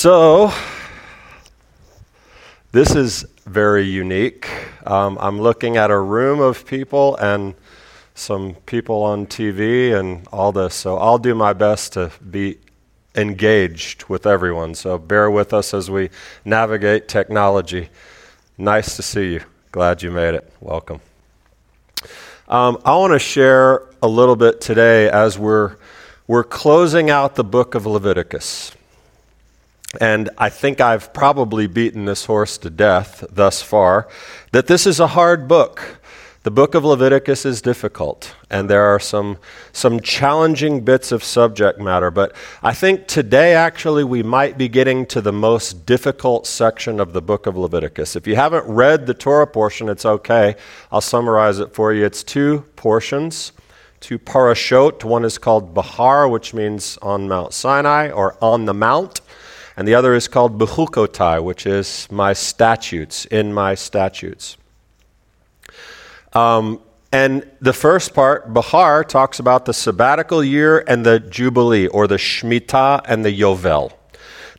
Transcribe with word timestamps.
So, 0.00 0.50
this 2.72 2.94
is 2.94 3.26
very 3.44 3.82
unique. 3.82 4.48
Um, 4.86 5.18
I'm 5.20 5.38
looking 5.38 5.76
at 5.76 5.90
a 5.90 5.98
room 5.98 6.40
of 6.40 6.64
people 6.64 7.16
and 7.16 7.54
some 8.14 8.54
people 8.64 9.02
on 9.02 9.26
TV 9.26 9.92
and 9.92 10.26
all 10.32 10.52
this, 10.52 10.74
so 10.74 10.96
I'll 10.96 11.18
do 11.18 11.34
my 11.34 11.52
best 11.52 11.92
to 11.92 12.10
be 12.30 12.56
engaged 13.14 14.06
with 14.08 14.26
everyone. 14.26 14.74
So, 14.74 14.96
bear 14.96 15.30
with 15.30 15.52
us 15.52 15.74
as 15.74 15.90
we 15.90 16.08
navigate 16.46 17.06
technology. 17.06 17.90
Nice 18.56 18.96
to 18.96 19.02
see 19.02 19.34
you. 19.34 19.42
Glad 19.70 20.02
you 20.02 20.10
made 20.10 20.34
it. 20.34 20.50
Welcome. 20.62 21.02
Um, 22.48 22.80
I 22.86 22.96
want 22.96 23.12
to 23.12 23.18
share 23.18 23.82
a 24.02 24.08
little 24.08 24.36
bit 24.36 24.62
today 24.62 25.10
as 25.10 25.38
we're, 25.38 25.76
we're 26.26 26.42
closing 26.42 27.10
out 27.10 27.34
the 27.34 27.44
book 27.44 27.74
of 27.74 27.84
Leviticus. 27.84 28.72
And 29.98 30.30
I 30.38 30.50
think 30.50 30.80
I've 30.80 31.12
probably 31.12 31.66
beaten 31.66 32.04
this 32.04 32.26
horse 32.26 32.58
to 32.58 32.70
death 32.70 33.24
thus 33.30 33.60
far, 33.60 34.08
that 34.52 34.68
this 34.68 34.86
is 34.86 35.00
a 35.00 35.08
hard 35.08 35.48
book. 35.48 36.00
The 36.42 36.50
book 36.50 36.74
of 36.74 36.86
Leviticus 36.86 37.44
is 37.44 37.60
difficult, 37.60 38.34
and 38.48 38.70
there 38.70 38.84
are 38.84 39.00
some, 39.00 39.36
some 39.72 40.00
challenging 40.00 40.82
bits 40.84 41.12
of 41.12 41.22
subject 41.22 41.78
matter. 41.78 42.10
But 42.10 42.34
I 42.62 42.72
think 42.72 43.08
today, 43.08 43.52
actually, 43.54 44.04
we 44.04 44.22
might 44.22 44.56
be 44.56 44.66
getting 44.66 45.04
to 45.06 45.20
the 45.20 45.32
most 45.32 45.84
difficult 45.84 46.46
section 46.46 46.98
of 46.98 47.12
the 47.12 47.20
book 47.20 47.46
of 47.46 47.58
Leviticus. 47.58 48.16
If 48.16 48.26
you 48.26 48.36
haven't 48.36 48.64
read 48.66 49.06
the 49.06 49.12
Torah 49.12 49.46
portion, 49.46 49.90
it's 49.90 50.06
okay. 50.06 50.54
I'll 50.90 51.02
summarize 51.02 51.58
it 51.58 51.74
for 51.74 51.92
you. 51.92 52.06
It's 52.06 52.22
two 52.22 52.64
portions, 52.74 53.52
two 53.98 54.18
parashot. 54.18 55.04
One 55.04 55.26
is 55.26 55.36
called 55.36 55.74
Behar, 55.74 56.26
which 56.26 56.54
means 56.54 56.96
on 57.02 57.28
Mount 57.28 57.52
Sinai 57.52 58.10
or 58.10 58.42
on 58.42 58.64
the 58.64 58.72
mount 58.72 59.20
and 59.76 59.86
the 59.86 59.94
other 59.94 60.14
is 60.14 60.28
called 60.28 60.58
Bechukotai, 60.58 61.42
which 61.42 61.66
is 61.66 62.08
my 62.10 62.32
statutes, 62.32 63.24
in 63.26 63.52
my 63.52 63.74
statutes. 63.74 64.56
Um, 66.32 66.80
and 67.12 67.48
the 67.60 67.72
first 67.72 68.14
part, 68.14 68.52
Behar, 68.54 69.02
talks 69.02 69.40
about 69.40 69.64
the 69.64 69.74
sabbatical 69.74 70.44
year 70.44 70.84
and 70.86 71.04
the 71.04 71.18
Jubilee, 71.18 71.88
or 71.88 72.06
the 72.06 72.18
Shemitah 72.18 73.02
and 73.06 73.24
the 73.24 73.32
Yovel. 73.32 73.92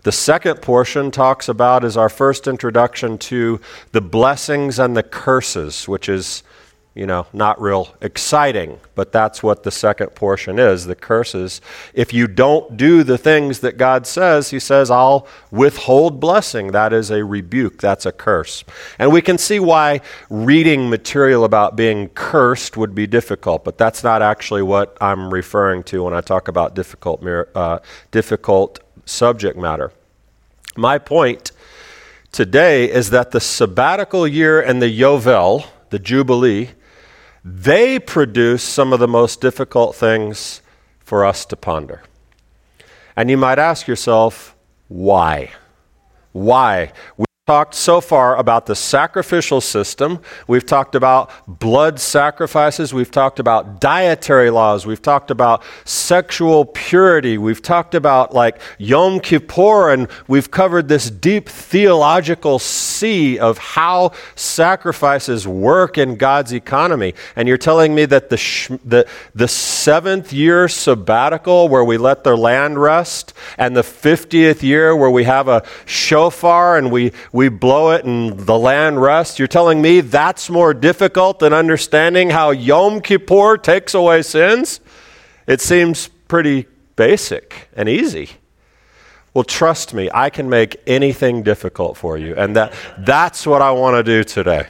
The 0.03 0.11
second 0.11 0.61
portion 0.61 1.11
talks 1.11 1.47
about 1.47 1.83
is 1.83 1.95
our 1.95 2.09
first 2.09 2.47
introduction 2.47 3.17
to 3.19 3.61
the 3.91 4.01
blessings 4.01 4.79
and 4.79 4.97
the 4.97 5.03
curses, 5.03 5.87
which 5.87 6.09
is 6.09 6.43
you 6.93 7.05
know, 7.05 7.25
not 7.31 7.61
real 7.61 7.95
exciting, 8.01 8.77
but 8.95 9.13
that's 9.13 9.41
what 9.41 9.63
the 9.63 9.71
second 9.71 10.07
portion 10.09 10.59
is 10.59 10.85
the 10.85 10.95
curses. 10.95 11.61
If 11.93 12.13
you 12.13 12.27
don't 12.27 12.75
do 12.75 13.03
the 13.03 13.17
things 13.17 13.61
that 13.61 13.77
God 13.77 14.05
says, 14.05 14.49
He 14.49 14.59
says, 14.59 14.91
I'll 14.91 15.25
withhold 15.51 16.19
blessing. 16.19 16.73
That 16.73 16.91
is 16.91 17.09
a 17.09 17.23
rebuke, 17.23 17.79
that's 17.79 18.05
a 18.05 18.11
curse. 18.11 18.65
And 18.99 19.09
we 19.09 19.21
can 19.21 19.37
see 19.37 19.57
why 19.57 20.01
reading 20.29 20.89
material 20.89 21.45
about 21.45 21.77
being 21.77 22.09
cursed 22.09 22.75
would 22.75 22.93
be 22.93 23.07
difficult, 23.07 23.63
but 23.63 23.77
that's 23.77 24.03
not 24.03 24.21
actually 24.21 24.61
what 24.61 24.97
I'm 24.99 25.33
referring 25.33 25.83
to 25.83 26.03
when 26.03 26.13
I 26.13 26.19
talk 26.19 26.49
about 26.49 26.75
difficult, 26.75 27.25
uh, 27.55 27.79
difficult 28.11 28.79
subject 29.05 29.57
matter. 29.57 29.93
My 30.75 30.97
point 30.97 31.51
today 32.33 32.91
is 32.91 33.11
that 33.11 33.31
the 33.31 33.39
sabbatical 33.39 34.27
year 34.27 34.59
and 34.59 34.81
the 34.81 34.87
Yovel, 34.87 35.65
the 35.89 35.99
Jubilee, 35.99 36.71
they 37.43 37.99
produce 37.99 38.63
some 38.63 38.93
of 38.93 38.99
the 38.99 39.07
most 39.07 39.41
difficult 39.41 39.95
things 39.95 40.61
for 40.99 41.25
us 41.25 41.45
to 41.45 41.55
ponder. 41.55 42.01
And 43.15 43.29
you 43.29 43.37
might 43.37 43.59
ask 43.59 43.87
yourself, 43.87 44.55
why? 44.87 45.51
Why? 46.31 46.93
Talked 47.47 47.73
so 47.73 47.99
far 47.99 48.37
about 48.37 48.67
the 48.67 48.75
sacrificial 48.75 49.59
system. 49.59 50.19
We've 50.45 50.65
talked 50.65 50.93
about 50.93 51.31
blood 51.47 51.99
sacrifices. 51.99 52.93
We've 52.93 53.09
talked 53.09 53.39
about 53.39 53.81
dietary 53.81 54.51
laws. 54.51 54.85
We've 54.85 55.01
talked 55.01 55.31
about 55.31 55.63
sexual 55.83 56.65
purity. 56.65 57.39
We've 57.39 57.61
talked 57.61 57.95
about 57.95 58.35
like 58.35 58.61
Yom 58.77 59.19
Kippur, 59.19 59.89
and 59.91 60.07
we've 60.27 60.51
covered 60.51 60.87
this 60.87 61.09
deep 61.09 61.49
theological 61.49 62.59
sea 62.59 63.39
of 63.39 63.57
how 63.57 64.11
sacrifices 64.35 65.47
work 65.47 65.97
in 65.97 66.17
God's 66.17 66.53
economy. 66.53 67.15
And 67.35 67.47
you're 67.47 67.57
telling 67.57 67.95
me 67.95 68.05
that 68.05 68.29
the, 68.29 68.37
sh- 68.37 68.69
the, 68.85 69.07
the 69.33 69.47
seventh 69.47 70.31
year 70.31 70.67
sabbatical, 70.67 71.69
where 71.69 71.83
we 71.83 71.97
let 71.97 72.23
the 72.23 72.37
land 72.37 72.79
rest, 72.79 73.33
and 73.57 73.75
the 73.75 73.81
50th 73.81 74.61
year, 74.61 74.95
where 74.95 75.09
we 75.09 75.23
have 75.23 75.47
a 75.47 75.63
shofar 75.87 76.77
and 76.77 76.91
we, 76.91 77.11
we 77.31 77.49
blow 77.49 77.91
it 77.91 78.05
and 78.05 78.37
the 78.39 78.57
land 78.57 79.01
rests. 79.01 79.39
You're 79.39 79.47
telling 79.47 79.81
me 79.81 80.01
that's 80.01 80.49
more 80.49 80.73
difficult 80.73 81.39
than 81.39 81.53
understanding 81.53 82.29
how 82.29 82.51
Yom 82.51 83.01
Kippur 83.01 83.57
takes 83.57 83.93
away 83.93 84.21
sins? 84.21 84.81
It 85.47 85.61
seems 85.61 86.09
pretty 86.27 86.67
basic 86.95 87.69
and 87.73 87.87
easy. 87.87 88.31
Well, 89.33 89.45
trust 89.45 89.93
me, 89.93 90.09
I 90.13 90.29
can 90.29 90.49
make 90.49 90.81
anything 90.85 91.41
difficult 91.41 91.95
for 91.95 92.17
you. 92.17 92.35
And 92.35 92.55
that, 92.57 92.73
that's 92.97 93.47
what 93.47 93.61
I 93.61 93.71
want 93.71 93.95
to 93.95 94.03
do 94.03 94.25
today. 94.25 94.67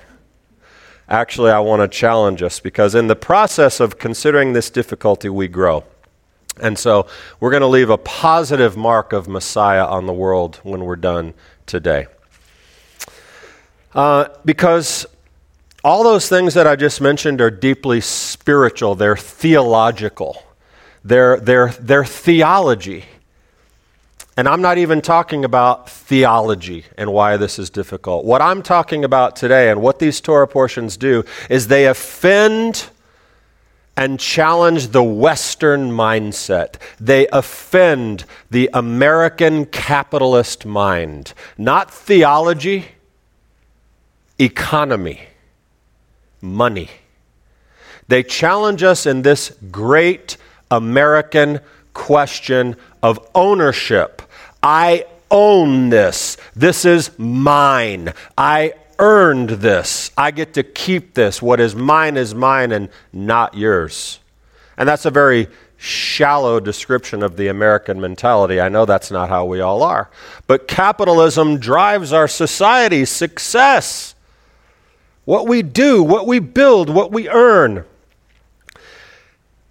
Actually, 1.09 1.51
I 1.51 1.59
want 1.59 1.81
to 1.81 1.87
challenge 1.87 2.43
us 2.43 2.59
because 2.59 2.93
in 2.93 3.07
the 3.07 3.15
process 3.15 3.79
of 3.79 3.97
considering 3.97 4.53
this 4.53 4.69
difficulty, 4.69 5.29
we 5.29 5.47
grow. 5.47 5.83
And 6.59 6.77
so 6.77 7.07
we're 7.39 7.49
going 7.49 7.61
to 7.61 7.67
leave 7.67 7.89
a 7.89 7.97
positive 7.97 8.77
mark 8.77 9.13
of 9.13 9.27
Messiah 9.27 9.85
on 9.85 10.05
the 10.05 10.13
world 10.13 10.59
when 10.63 10.85
we're 10.85 10.95
done 10.95 11.33
today. 11.65 12.05
Uh, 13.93 14.29
because 14.45 15.05
all 15.83 16.03
those 16.03 16.29
things 16.29 16.53
that 16.53 16.67
I 16.67 16.75
just 16.75 17.01
mentioned 17.01 17.41
are 17.41 17.51
deeply 17.51 18.01
spiritual, 18.01 18.95
they're 18.95 19.17
theological, 19.17 20.43
they're, 21.03 21.37
they're, 21.39 21.69
they're 21.79 22.05
theology. 22.05 23.05
And 24.37 24.47
I'm 24.47 24.61
not 24.61 24.77
even 24.77 25.01
talking 25.01 25.43
about 25.43 25.89
theology 25.89 26.85
and 26.97 27.11
why 27.11 27.35
this 27.35 27.59
is 27.59 27.69
difficult. 27.69 28.23
What 28.23 28.41
I'm 28.41 28.63
talking 28.63 29.03
about 29.03 29.35
today 29.35 29.69
and 29.69 29.81
what 29.81 29.99
these 29.99 30.21
Torah 30.21 30.47
portions 30.47 30.95
do 30.95 31.25
is 31.49 31.67
they 31.67 31.85
offend 31.85 32.87
and 33.97 34.19
challenge 34.19 34.87
the 34.87 35.03
Western 35.03 35.91
mindset. 35.91 36.75
They 36.99 37.27
offend 37.27 38.23
the 38.49 38.69
American 38.73 39.65
capitalist 39.65 40.65
mind. 40.65 41.33
Not 41.57 41.91
theology 41.91 42.85
economy, 44.41 45.21
money. 46.41 46.89
They 48.07 48.23
challenge 48.23 48.83
us 48.83 49.05
in 49.05 49.21
this 49.21 49.55
great 49.71 50.37
American 50.69 51.59
question 51.93 52.75
of 53.03 53.19
ownership. 53.35 54.21
I 54.63 55.05
own 55.29 55.89
this. 55.89 56.37
This 56.55 56.83
is 56.83 57.17
mine. 57.17 58.13
I 58.37 58.73
earned 58.99 59.49
this. 59.49 60.11
I 60.17 60.31
get 60.31 60.53
to 60.55 60.63
keep 60.63 61.13
this. 61.13 61.41
What 61.41 61.59
is 61.59 61.75
mine 61.75 62.17
is 62.17 62.35
mine 62.35 62.71
and 62.71 62.89
not 63.13 63.55
yours. 63.55 64.19
And 64.77 64.89
that's 64.89 65.05
a 65.05 65.11
very 65.11 65.47
shallow 65.77 66.59
description 66.59 67.23
of 67.23 67.37
the 67.37 67.47
American 67.47 67.99
mentality. 67.99 68.61
I 68.61 68.69
know 68.69 68.85
that's 68.85 69.09
not 69.09 69.29
how 69.29 69.45
we 69.45 69.61
all 69.61 69.83
are. 69.83 70.09
But 70.47 70.67
capitalism 70.67 71.59
drives 71.59 72.13
our 72.13 72.27
society's 72.27 73.09
success 73.09 74.15
what 75.25 75.47
we 75.47 75.61
do, 75.61 76.03
what 76.03 76.27
we 76.27 76.39
build, 76.39 76.89
what 76.89 77.11
we 77.11 77.29
earn. 77.29 77.85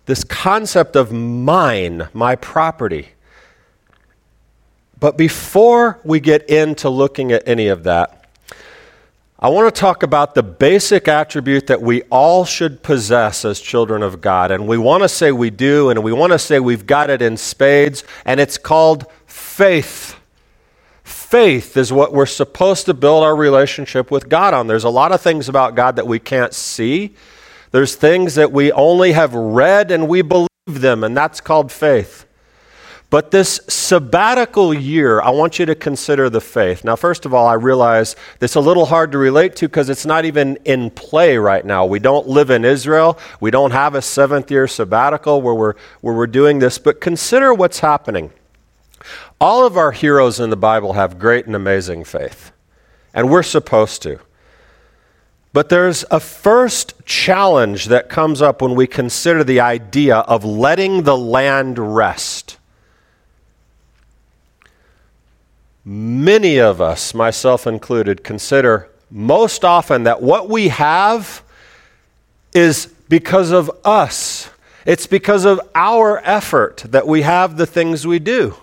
This 0.06 0.24
concept 0.24 0.96
of 0.96 1.12
mine, 1.12 2.08
my 2.12 2.36
property. 2.36 3.10
But 4.98 5.16
before 5.16 5.98
we 6.04 6.20
get 6.20 6.48
into 6.48 6.88
looking 6.88 7.32
at 7.32 7.46
any 7.46 7.68
of 7.68 7.84
that, 7.84 8.16
I 9.42 9.48
want 9.48 9.74
to 9.74 9.80
talk 9.80 10.02
about 10.02 10.34
the 10.34 10.42
basic 10.42 11.08
attribute 11.08 11.66
that 11.68 11.80
we 11.80 12.02
all 12.10 12.44
should 12.44 12.82
possess 12.82 13.42
as 13.46 13.58
children 13.58 14.02
of 14.02 14.20
God. 14.20 14.50
And 14.50 14.68
we 14.68 14.76
want 14.76 15.02
to 15.02 15.08
say 15.08 15.32
we 15.32 15.48
do, 15.48 15.88
and 15.88 16.02
we 16.02 16.12
want 16.12 16.32
to 16.32 16.38
say 16.38 16.60
we've 16.60 16.86
got 16.86 17.08
it 17.08 17.22
in 17.22 17.38
spades, 17.38 18.04
and 18.26 18.38
it's 18.38 18.58
called 18.58 19.06
faith 19.26 20.19
faith 21.30 21.76
is 21.76 21.92
what 21.92 22.12
we're 22.12 22.26
supposed 22.26 22.86
to 22.86 22.92
build 22.92 23.22
our 23.22 23.36
relationship 23.36 24.10
with 24.10 24.28
God 24.28 24.52
on. 24.52 24.66
There's 24.66 24.82
a 24.82 24.90
lot 24.90 25.12
of 25.12 25.20
things 25.20 25.48
about 25.48 25.76
God 25.76 25.94
that 25.94 26.06
we 26.08 26.18
can't 26.18 26.52
see. 26.52 27.14
There's 27.70 27.94
things 27.94 28.34
that 28.34 28.50
we 28.50 28.72
only 28.72 29.12
have 29.12 29.32
read 29.32 29.92
and 29.92 30.08
we 30.08 30.22
believe 30.22 30.48
them, 30.66 31.04
and 31.04 31.16
that's 31.16 31.40
called 31.40 31.70
faith. 31.70 32.26
But 33.10 33.30
this 33.30 33.60
sabbatical 33.68 34.74
year, 34.74 35.20
I 35.20 35.30
want 35.30 35.60
you 35.60 35.66
to 35.66 35.76
consider 35.76 36.30
the 36.30 36.40
faith. 36.40 36.82
Now, 36.82 36.96
first 36.96 37.24
of 37.24 37.32
all, 37.32 37.46
I 37.46 37.54
realize 37.54 38.16
it's 38.40 38.56
a 38.56 38.60
little 38.60 38.86
hard 38.86 39.12
to 39.12 39.18
relate 39.18 39.54
to 39.56 39.68
because 39.68 39.88
it's 39.88 40.06
not 40.06 40.24
even 40.24 40.58
in 40.64 40.90
play 40.90 41.36
right 41.36 41.64
now. 41.64 41.86
We 41.86 42.00
don't 42.00 42.26
live 42.26 42.50
in 42.50 42.64
Israel. 42.64 43.16
We 43.38 43.52
don't 43.52 43.70
have 43.70 43.94
a 43.94 44.02
seventh 44.02 44.50
year 44.50 44.66
sabbatical 44.66 45.42
where 45.42 45.54
we're, 45.54 45.74
where 46.00 46.14
we're 46.14 46.26
doing 46.26 46.58
this. 46.58 46.78
But 46.78 47.00
consider 47.00 47.54
what's 47.54 47.78
happening. 47.78 48.32
All 49.40 49.64
of 49.64 49.78
our 49.78 49.92
heroes 49.92 50.38
in 50.38 50.50
the 50.50 50.56
Bible 50.56 50.92
have 50.92 51.18
great 51.18 51.46
and 51.46 51.56
amazing 51.56 52.04
faith, 52.04 52.52
and 53.14 53.30
we're 53.30 53.42
supposed 53.42 54.02
to. 54.02 54.20
But 55.54 55.70
there's 55.70 56.04
a 56.10 56.20
first 56.20 56.94
challenge 57.06 57.86
that 57.86 58.10
comes 58.10 58.42
up 58.42 58.60
when 58.60 58.74
we 58.74 58.86
consider 58.86 59.42
the 59.42 59.58
idea 59.60 60.18
of 60.18 60.44
letting 60.44 61.04
the 61.04 61.16
land 61.16 61.78
rest. 61.78 62.58
Many 65.84 66.58
of 66.60 66.82
us, 66.82 67.14
myself 67.14 67.66
included, 67.66 68.22
consider 68.22 68.90
most 69.10 69.64
often 69.64 70.04
that 70.04 70.20
what 70.20 70.48
we 70.50 70.68
have 70.68 71.42
is 72.52 72.86
because 73.08 73.50
of 73.50 73.70
us. 73.84 74.50
It's 74.84 75.06
because 75.06 75.46
of 75.46 75.60
our 75.74 76.18
effort 76.24 76.84
that 76.88 77.06
we 77.06 77.22
have 77.22 77.56
the 77.56 77.66
things 77.66 78.06
we 78.06 78.18
do. 78.18 78.54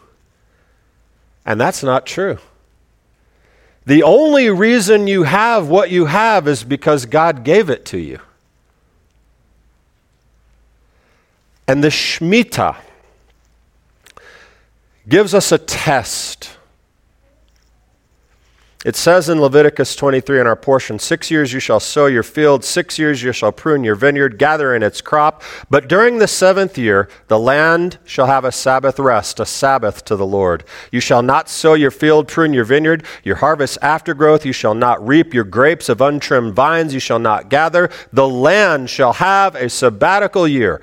And 1.47 1.59
that's 1.59 1.81
not 1.81 2.05
true. 2.05 2.37
The 3.85 4.03
only 4.03 4.49
reason 4.49 5.07
you 5.07 5.23
have 5.23 5.69
what 5.69 5.89
you 5.89 6.05
have 6.05 6.45
is 6.45 6.65
because 6.65 7.05
God 7.05 7.45
gave 7.45 7.69
it 7.69 7.85
to 7.85 7.97
you. 7.97 8.19
And 11.69 11.81
the 11.81 11.87
Shemitah 11.87 12.75
gives 15.07 15.33
us 15.33 15.53
a 15.53 15.57
test 15.57 16.56
it 18.87 18.95
says 18.95 19.27
in 19.27 19.41
Leviticus 19.41 19.97
23 19.97 20.39
in 20.39 20.47
our 20.47 20.55
portion, 20.55 20.97
Six 20.97 21.29
years 21.29 21.51
you 21.51 21.59
shall 21.59 21.81
sow 21.81 22.05
your 22.05 22.23
field, 22.23 22.63
six 22.63 22.97
years 22.97 23.21
you 23.21 23.33
shall 23.33 23.51
prune 23.51 23.83
your 23.83 23.95
vineyard, 23.95 24.39
gather 24.39 24.73
in 24.73 24.81
its 24.81 25.01
crop. 25.01 25.43
But 25.69 25.89
during 25.89 26.19
the 26.19 26.27
seventh 26.27 26.77
year, 26.77 27.09
the 27.27 27.37
land 27.37 27.97
shall 28.05 28.27
have 28.27 28.45
a 28.45 28.51
Sabbath 28.53 28.97
rest, 28.97 29.41
a 29.41 29.45
Sabbath 29.45 30.05
to 30.05 30.15
the 30.15 30.25
Lord. 30.25 30.63
You 30.89 31.01
shall 31.01 31.21
not 31.21 31.49
sow 31.49 31.73
your 31.73 31.91
field, 31.91 32.29
prune 32.29 32.53
your 32.53 32.63
vineyard, 32.63 33.03
your 33.25 33.35
harvest 33.35 33.77
aftergrowth, 33.81 34.45
you 34.45 34.53
shall 34.53 34.73
not 34.73 35.05
reap 35.05 35.33
your 35.33 35.43
grapes 35.43 35.89
of 35.89 35.99
untrimmed 35.99 36.53
vines, 36.53 36.93
you 36.93 37.01
shall 37.01 37.19
not 37.19 37.49
gather. 37.49 37.89
The 38.13 38.29
land 38.29 38.89
shall 38.89 39.11
have 39.11 39.53
a 39.55 39.67
sabbatical 39.67 40.47
year. 40.47 40.81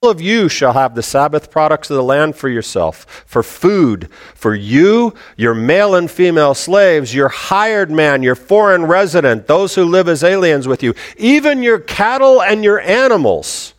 All 0.00 0.10
of 0.10 0.20
you 0.20 0.48
shall 0.48 0.74
have 0.74 0.94
the 0.94 1.02
Sabbath 1.02 1.50
products 1.50 1.90
of 1.90 1.96
the 1.96 2.04
land 2.04 2.36
for 2.36 2.48
yourself, 2.48 3.24
for 3.26 3.42
food, 3.42 4.08
for 4.32 4.54
you, 4.54 5.12
your 5.36 5.54
male 5.54 5.96
and 5.96 6.08
female 6.08 6.54
slaves, 6.54 7.12
your 7.12 7.28
hired 7.28 7.90
man, 7.90 8.22
your 8.22 8.36
foreign 8.36 8.84
resident, 8.84 9.48
those 9.48 9.74
who 9.74 9.84
live 9.84 10.06
as 10.06 10.22
aliens 10.22 10.68
with 10.68 10.84
you, 10.84 10.94
even 11.16 11.64
your 11.64 11.80
cattle 11.80 12.40
and 12.40 12.62
your 12.62 12.78
animals 12.78 13.74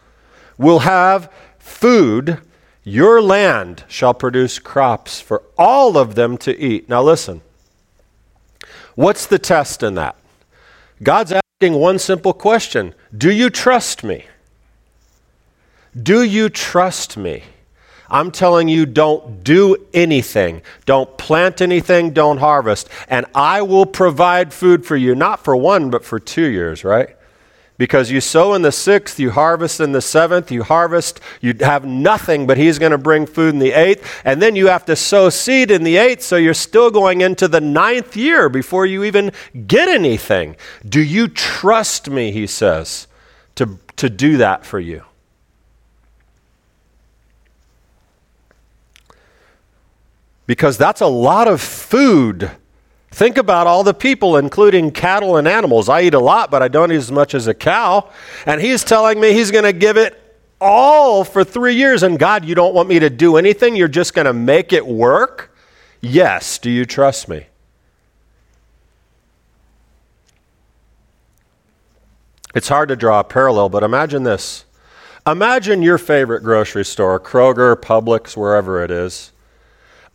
will 0.57 0.79
have 0.79 1.31
food. 1.57 2.39
Your 2.83 3.21
land 3.21 3.85
shall 3.87 4.13
produce 4.13 4.59
crops 4.59 5.21
for 5.21 5.43
all 5.57 5.97
of 5.97 6.15
them 6.15 6.37
to 6.39 6.59
eat. 6.59 6.89
Now, 6.89 7.01
listen. 7.01 7.39
What's 8.95 9.25
the 9.25 9.39
test 9.39 9.83
in 9.83 9.95
that? 9.95 10.17
God's 11.01 11.31
asking 11.31 11.75
one 11.75 11.97
simple 11.97 12.33
question 12.33 12.93
Do 13.17 13.31
you 13.31 13.49
trust 13.49 14.03
me? 14.03 14.25
Do 15.95 16.23
you 16.23 16.49
trust 16.49 17.17
me? 17.17 17.43
I'm 18.09 18.31
telling 18.31 18.67
you, 18.67 18.85
don't 18.85 19.43
do 19.43 19.87
anything. 19.93 20.61
Don't 20.85 21.15
plant 21.17 21.61
anything. 21.61 22.11
Don't 22.11 22.39
harvest. 22.39 22.89
And 23.07 23.25
I 23.35 23.61
will 23.61 23.85
provide 23.85 24.51
food 24.51 24.85
for 24.85 24.95
you, 24.95 25.13
not 25.13 25.43
for 25.43 25.55
one, 25.55 25.89
but 25.89 26.03
for 26.03 26.19
two 26.19 26.47
years, 26.47 26.83
right? 26.83 27.15
Because 27.77 28.11
you 28.11 28.19
sow 28.19 28.55
in 28.55 28.61
the 28.61 28.73
sixth, 28.73 29.19
you 29.19 29.31
harvest 29.31 29.79
in 29.79 29.93
the 29.93 30.01
seventh, 30.01 30.51
you 30.51 30.63
harvest, 30.63 31.21
you 31.39 31.53
have 31.61 31.85
nothing, 31.85 32.45
but 32.45 32.57
He's 32.57 32.77
going 32.77 32.91
to 32.91 32.97
bring 32.97 33.25
food 33.25 33.53
in 33.53 33.59
the 33.59 33.71
eighth. 33.71 34.21
And 34.25 34.41
then 34.41 34.57
you 34.57 34.67
have 34.67 34.83
to 34.85 34.97
sow 34.97 35.29
seed 35.29 35.71
in 35.71 35.83
the 35.83 35.95
eighth, 35.95 36.21
so 36.21 36.35
you're 36.35 36.53
still 36.53 36.91
going 36.91 37.21
into 37.21 37.47
the 37.47 37.61
ninth 37.61 38.17
year 38.17 38.49
before 38.49 38.85
you 38.85 39.05
even 39.05 39.31
get 39.65 39.87
anything. 39.87 40.57
Do 40.87 41.01
you 41.01 41.29
trust 41.29 42.09
me, 42.09 42.31
He 42.31 42.47
says, 42.47 43.07
to, 43.55 43.79
to 43.95 44.09
do 44.09 44.35
that 44.37 44.65
for 44.65 44.79
you? 44.79 45.03
Because 50.49 50.79
that's 50.79 50.99
a 50.99 51.05
lot 51.05 51.47
of 51.47 51.61
food. 51.61 52.49
Think 53.11 53.37
about 53.37 53.67
all 53.67 53.83
the 53.83 53.93
people, 53.93 54.35
including 54.35 54.89
cattle 54.89 55.37
and 55.37 55.47
animals. 55.47 55.87
I 55.89 56.01
eat 56.01 56.15
a 56.15 56.19
lot, 56.19 56.49
but 56.49 56.63
I 56.63 56.67
don't 56.67 56.91
eat 56.91 56.95
as 56.95 57.11
much 57.11 57.35
as 57.35 57.45
a 57.45 57.53
cow. 57.53 58.09
And 58.47 58.59
he's 58.59 58.83
telling 58.83 59.19
me 59.19 59.31
he's 59.31 59.51
going 59.51 59.65
to 59.65 59.73
give 59.73 59.95
it 59.95 60.19
all 60.59 61.23
for 61.23 61.43
three 61.43 61.75
years. 61.75 62.01
And 62.01 62.17
God, 62.17 62.45
you 62.45 62.55
don't 62.55 62.73
want 62.73 62.89
me 62.89 62.97
to 62.97 63.11
do 63.11 63.37
anything? 63.37 63.75
You're 63.75 63.87
just 63.87 64.15
going 64.15 64.25
to 64.25 64.33
make 64.33 64.73
it 64.73 64.87
work? 64.87 65.55
Yes. 66.01 66.57
Do 66.57 66.71
you 66.71 66.83
trust 66.83 67.29
me? 67.29 67.45
It's 72.55 72.69
hard 72.69 72.89
to 72.89 72.95
draw 72.95 73.19
a 73.19 73.23
parallel, 73.23 73.69
but 73.69 73.83
imagine 73.83 74.23
this. 74.23 74.65
Imagine 75.27 75.83
your 75.83 75.99
favorite 75.99 76.41
grocery 76.41 76.85
store, 76.85 77.19
Kroger, 77.19 77.75
Publix, 77.75 78.35
wherever 78.35 78.83
it 78.83 78.89
is. 78.89 79.31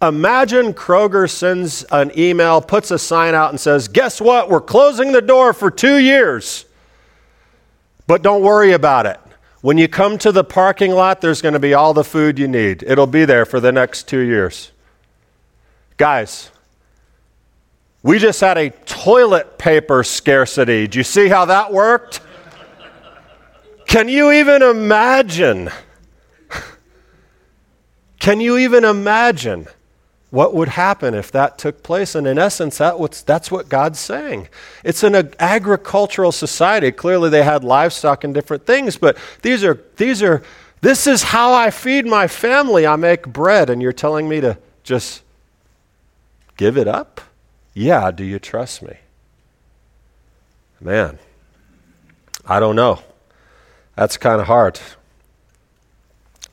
Imagine 0.02 0.74
Kroger 0.74 1.30
sends 1.30 1.84
an 1.84 2.12
email, 2.18 2.60
puts 2.60 2.90
a 2.90 2.98
sign 2.98 3.34
out, 3.34 3.50
and 3.50 3.58
says, 3.58 3.88
Guess 3.88 4.20
what? 4.20 4.50
We're 4.50 4.60
closing 4.60 5.12
the 5.12 5.22
door 5.22 5.52
for 5.52 5.70
two 5.70 5.98
years. 5.98 6.66
But 8.06 8.22
don't 8.22 8.42
worry 8.42 8.72
about 8.72 9.06
it. 9.06 9.18
When 9.62 9.78
you 9.78 9.88
come 9.88 10.18
to 10.18 10.30
the 10.30 10.44
parking 10.44 10.92
lot, 10.92 11.22
there's 11.22 11.40
going 11.40 11.54
to 11.54 11.58
be 11.58 11.72
all 11.72 11.94
the 11.94 12.04
food 12.04 12.38
you 12.38 12.46
need. 12.46 12.82
It'll 12.82 13.06
be 13.06 13.24
there 13.24 13.46
for 13.46 13.60
the 13.60 13.72
next 13.72 14.06
two 14.06 14.18
years. 14.18 14.72
Guys, 15.96 16.50
we 18.02 18.18
just 18.18 18.42
had 18.42 18.58
a 18.58 18.68
toilet 18.68 19.56
paper 19.56 20.04
scarcity. 20.04 20.86
Do 20.86 20.98
you 20.98 21.04
see 21.04 21.28
how 21.28 21.46
that 21.46 21.72
worked? 21.72 22.20
Can 23.86 24.08
you 24.08 24.32
even 24.32 24.60
imagine? 24.60 25.70
Can 28.18 28.40
you 28.40 28.58
even 28.58 28.84
imagine? 28.84 29.66
What 30.34 30.52
would 30.52 30.66
happen 30.66 31.14
if 31.14 31.30
that 31.30 31.58
took 31.58 31.84
place. 31.84 32.16
And 32.16 32.26
in 32.26 32.38
essence, 32.38 32.78
that 32.78 32.98
what's, 32.98 33.22
that's 33.22 33.52
what 33.52 33.68
God's 33.68 34.00
saying. 34.00 34.48
It's 34.82 35.04
an 35.04 35.32
agricultural 35.38 36.32
society. 36.32 36.90
Clearly, 36.90 37.30
they 37.30 37.44
had 37.44 37.62
livestock 37.62 38.24
and 38.24 38.34
different 38.34 38.66
things, 38.66 38.96
but 38.96 39.16
these 39.42 39.62
are, 39.62 39.80
these 39.96 40.24
are, 40.24 40.42
this 40.80 41.06
is 41.06 41.22
how 41.22 41.52
I 41.52 41.70
feed 41.70 42.04
my 42.04 42.26
family. 42.26 42.84
I 42.84 42.96
make 42.96 43.28
bread, 43.28 43.70
and 43.70 43.80
you're 43.80 43.92
telling 43.92 44.28
me 44.28 44.40
to 44.40 44.58
just 44.82 45.22
give 46.56 46.76
it 46.76 46.88
up? 46.88 47.20
Yeah, 47.72 48.10
do 48.10 48.24
you 48.24 48.40
trust 48.40 48.82
me? 48.82 48.96
Man, 50.80 51.20
I 52.44 52.58
don't 52.58 52.74
know. 52.74 53.00
That's 53.94 54.16
kind 54.16 54.40
of 54.40 54.48
hard. 54.48 54.80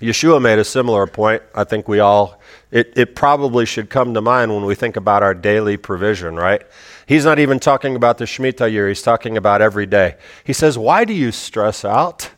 Yeshua 0.02 0.42
made 0.42 0.60
a 0.60 0.66
similar 0.66 1.08
point. 1.08 1.44
I 1.56 1.64
think 1.64 1.88
we 1.88 2.00
all 2.00 2.42
it, 2.72 2.94
it 2.96 3.16
probably 3.16 3.66
should 3.66 3.90
come 3.90 4.14
to 4.14 4.22
mind 4.22 4.54
when 4.54 4.66
we 4.66 4.76
think 4.76 4.96
about 4.96 5.24
our 5.24 5.34
daily 5.34 5.76
provision, 5.76 6.38
right? 6.38 6.62
He's 7.06 7.26
not 7.26 7.38
even 7.38 7.60
talking 7.60 7.98
about 7.98 8.18
the 8.18 8.26
Shemitah 8.26 8.72
year, 8.72 8.88
he's 8.88 9.02
talking 9.02 9.38
about 9.38 9.62
every 9.62 9.86
day. 9.86 10.16
He 10.46 10.54
says, 10.54 10.78
Why 10.78 11.04
do 11.04 11.14
you 11.14 11.32
stress 11.32 11.84
out? 11.84 12.32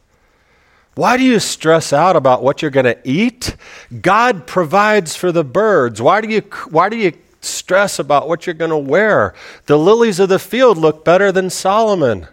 Why 0.95 1.17
do 1.17 1.23
you 1.23 1.39
stress 1.39 1.91
out 1.91 2.15
about 2.15 2.43
what 2.43 2.61
you're 2.61 2.71
going 2.71 2.85
to 2.85 2.97
eat? 3.03 3.55
God 4.01 4.45
provides 4.45 5.15
for 5.15 5.31
the 5.31 5.43
birds. 5.43 6.01
Why 6.01 6.21
do 6.21 6.27
you, 6.27 6.41
why 6.69 6.89
do 6.89 6.97
you 6.97 7.13
stress 7.41 7.97
about 7.97 8.27
what 8.27 8.45
you're 8.45 8.53
going 8.53 8.69
to 8.69 8.77
wear? 8.77 9.33
The 9.65 9.77
lilies 9.77 10.19
of 10.19 10.29
the 10.29 10.37
field 10.37 10.77
look 10.77 11.03
better 11.03 11.31
than 11.31 11.49
Solomon. 11.49 12.27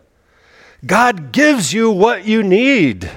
God 0.84 1.32
gives 1.32 1.72
you 1.72 1.90
what 1.90 2.26
you 2.26 2.42
need. 2.42 3.10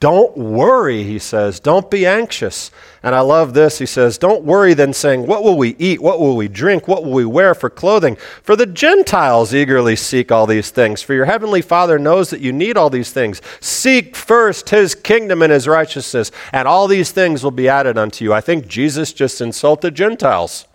Don't 0.00 0.34
worry, 0.34 1.04
he 1.04 1.18
says. 1.18 1.60
Don't 1.60 1.90
be 1.90 2.06
anxious. 2.06 2.70
And 3.02 3.14
I 3.14 3.20
love 3.20 3.52
this. 3.52 3.78
He 3.78 3.84
says, 3.84 4.16
Don't 4.16 4.44
worry, 4.44 4.72
then 4.72 4.94
saying, 4.94 5.26
What 5.26 5.44
will 5.44 5.58
we 5.58 5.76
eat? 5.78 6.00
What 6.00 6.18
will 6.18 6.36
we 6.36 6.48
drink? 6.48 6.88
What 6.88 7.04
will 7.04 7.12
we 7.12 7.26
wear 7.26 7.54
for 7.54 7.68
clothing? 7.68 8.16
For 8.42 8.56
the 8.56 8.64
Gentiles 8.64 9.54
eagerly 9.54 9.96
seek 9.96 10.32
all 10.32 10.46
these 10.46 10.70
things. 10.70 11.02
For 11.02 11.12
your 11.12 11.26
heavenly 11.26 11.60
Father 11.60 11.98
knows 11.98 12.30
that 12.30 12.40
you 12.40 12.50
need 12.50 12.78
all 12.78 12.88
these 12.88 13.12
things. 13.12 13.42
Seek 13.60 14.16
first 14.16 14.70
his 14.70 14.94
kingdom 14.94 15.42
and 15.42 15.52
his 15.52 15.68
righteousness, 15.68 16.32
and 16.50 16.66
all 16.66 16.88
these 16.88 17.12
things 17.12 17.44
will 17.44 17.50
be 17.50 17.68
added 17.68 17.98
unto 17.98 18.24
you. 18.24 18.32
I 18.32 18.40
think 18.40 18.68
Jesus 18.68 19.12
just 19.12 19.42
insulted 19.42 19.94
Gentiles. 19.94 20.66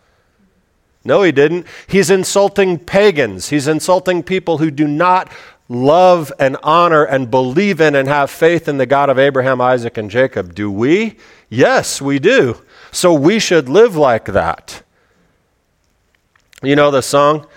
No, 1.04 1.24
he 1.24 1.32
didn't. 1.32 1.66
He's 1.88 2.10
insulting 2.12 2.80
pagans. 2.80 3.50
He's 3.50 3.68
insulting 3.68 4.24
people 4.24 4.60
who 4.60 4.72
do 4.72 4.88
not 4.88 5.32
love 5.68 6.32
and 6.40 6.58
honor 6.64 7.04
and 7.04 7.32
believe 7.32 7.82
in 7.82 7.96
and 7.96 8.08
have 8.08 8.30
faith 8.30 8.68
in 8.68 8.78
the 8.78 8.86
God 8.86 9.10
of 9.10 9.18
Abraham, 9.18 9.60
Isaac, 9.62 9.98
and 9.98 10.10
Jacob. 10.10 10.54
Do 10.54 10.72
we? 10.72 11.18
Yes, 11.50 12.02
we 12.02 12.20
do. 12.20 12.62
So 12.92 13.14
we 13.14 13.40
should 13.40 13.68
live 13.68 13.96
like 13.96 14.26
that. 14.26 14.84
You 16.62 16.76
know 16.76 16.92
the 16.92 17.02
song? 17.02 17.48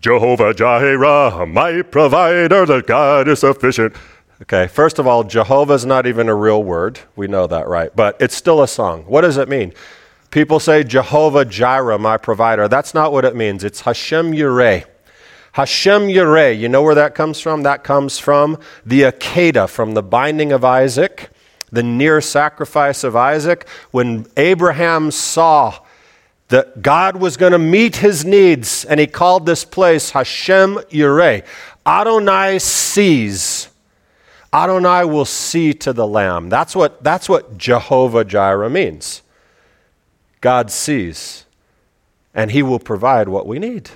Jehovah 0.00 0.54
Jireh, 0.54 1.46
my 1.46 1.82
provider, 1.82 2.64
the 2.64 2.82
God 2.82 3.28
is 3.28 3.40
sufficient. 3.40 3.94
Okay, 4.42 4.66
first 4.66 4.98
of 4.98 5.06
all, 5.06 5.24
Jehovah 5.24 5.74
is 5.74 5.84
not 5.84 6.06
even 6.06 6.30
a 6.30 6.34
real 6.34 6.62
word. 6.64 6.98
We 7.14 7.28
know 7.28 7.46
that, 7.46 7.68
right? 7.68 7.94
But 7.94 8.16
it's 8.20 8.34
still 8.34 8.62
a 8.62 8.68
song. 8.68 9.02
What 9.02 9.20
does 9.20 9.36
it 9.36 9.50
mean? 9.50 9.74
People 10.30 10.58
say 10.60 10.82
Jehovah 10.82 11.44
Jireh, 11.44 11.98
my 11.98 12.16
provider. 12.16 12.66
That's 12.66 12.94
not 12.94 13.12
what 13.12 13.26
it 13.26 13.36
means. 13.36 13.62
It's 13.64 13.82
Hashem 13.82 14.32
Yireh. 14.32 14.86
Hashem 15.52 16.02
Yireh, 16.02 16.58
you 16.58 16.68
know 16.68 16.82
where 16.82 16.94
that 16.94 17.14
comes 17.14 17.40
from? 17.40 17.62
That 17.62 17.82
comes 17.82 18.18
from 18.18 18.58
the 18.86 19.02
Akedah, 19.02 19.68
from 19.68 19.94
the 19.94 20.02
binding 20.02 20.52
of 20.52 20.64
Isaac, 20.64 21.30
the 21.72 21.82
near 21.82 22.20
sacrifice 22.20 23.02
of 23.02 23.16
Isaac. 23.16 23.68
When 23.90 24.26
Abraham 24.36 25.10
saw 25.10 25.80
that 26.48 26.82
God 26.82 27.16
was 27.16 27.36
going 27.36 27.52
to 27.52 27.58
meet 27.58 27.96
his 27.96 28.24
needs, 28.24 28.84
and 28.84 29.00
he 29.00 29.06
called 29.06 29.46
this 29.46 29.64
place 29.64 30.10
Hashem 30.10 30.76
Yireh. 30.90 31.44
Adonai 31.86 32.58
sees. 32.58 33.68
Adonai 34.52 35.04
will 35.04 35.24
see 35.24 35.72
to 35.74 35.92
the 35.92 36.06
lamb. 36.06 36.48
That's 36.48 36.74
what, 36.74 37.02
that's 37.02 37.28
what 37.28 37.56
Jehovah 37.56 38.24
Jireh 38.24 38.68
means. 38.68 39.22
God 40.40 40.70
sees, 40.70 41.44
and 42.34 42.50
he 42.50 42.62
will 42.62 42.80
provide 42.80 43.28
what 43.28 43.46
we 43.46 43.58
need 43.58 43.90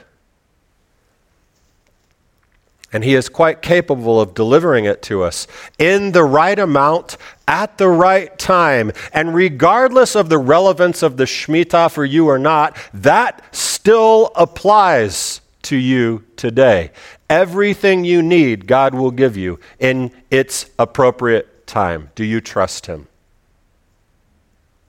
and 2.95 3.05
He 3.05 3.15
is 3.15 3.29
quite 3.29 3.61
capable 3.61 4.21
of 4.21 4.35
delivering 4.35 4.87
it 4.87 5.03
to 5.03 5.25
us 5.25 5.47
in 5.79 6.13
the 6.13 6.25
right 6.25 6.59
amount, 6.59 7.19
at 7.47 7.77
the 7.77 7.89
right 7.89 8.39
time. 8.39 8.93
And 9.13 9.35
regardless 9.35 10.15
of 10.15 10.29
the 10.29 10.39
relevance 10.39 11.03
of 11.03 11.17
the 11.17 11.25
Shemitah 11.25 11.91
for 11.91 12.05
you 12.05 12.29
or 12.29 12.39
not, 12.39 12.79
that 12.95 13.55
still 13.55 14.31
applies 14.37 15.41
to 15.63 15.77
you 15.77 16.25
today. 16.37 16.93
Everything 17.29 18.05
you 18.05 18.23
need, 18.23 18.69
God 18.69 18.95
will 18.95 19.11
give 19.11 19.37
you 19.37 19.59
in 19.81 20.13
its 20.31 20.71
appropriate 20.79 21.67
time. 21.67 22.11
Do 22.15 22.25
you 22.25 22.41
trust 22.41 22.87
Him? 22.87 23.09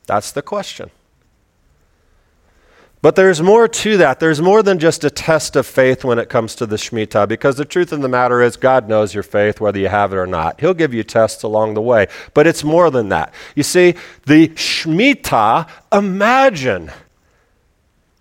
That's 0.05 0.31
the 0.31 0.43
question. 0.43 0.91
But 3.05 3.15
there's 3.15 3.39
more 3.39 3.67
to 3.67 3.97
that. 3.97 4.19
There's 4.19 4.41
more 4.41 4.63
than 4.63 4.79
just 4.79 5.03
a 5.03 5.11
test 5.11 5.55
of 5.55 5.67
faith 5.67 6.03
when 6.03 6.17
it 6.17 6.27
comes 6.27 6.55
to 6.55 6.65
the 6.65 6.75
Shemitah, 6.75 7.27
because 7.27 7.55
the 7.55 7.63
truth 7.63 7.91
of 7.91 8.01
the 8.01 8.09
matter 8.09 8.41
is, 8.41 8.57
God 8.57 8.89
knows 8.89 9.13
your 9.13 9.21
faith, 9.21 9.61
whether 9.61 9.77
you 9.77 9.89
have 9.89 10.11
it 10.11 10.15
or 10.15 10.25
not. 10.25 10.59
He'll 10.59 10.73
give 10.73 10.91
you 10.91 11.03
tests 11.03 11.43
along 11.43 11.75
the 11.75 11.83
way. 11.83 12.07
But 12.33 12.47
it's 12.47 12.63
more 12.63 12.89
than 12.89 13.09
that. 13.09 13.31
You 13.55 13.61
see, 13.61 13.93
the 14.25 14.47
Shemitah, 14.47 15.69
imagine 15.93 16.89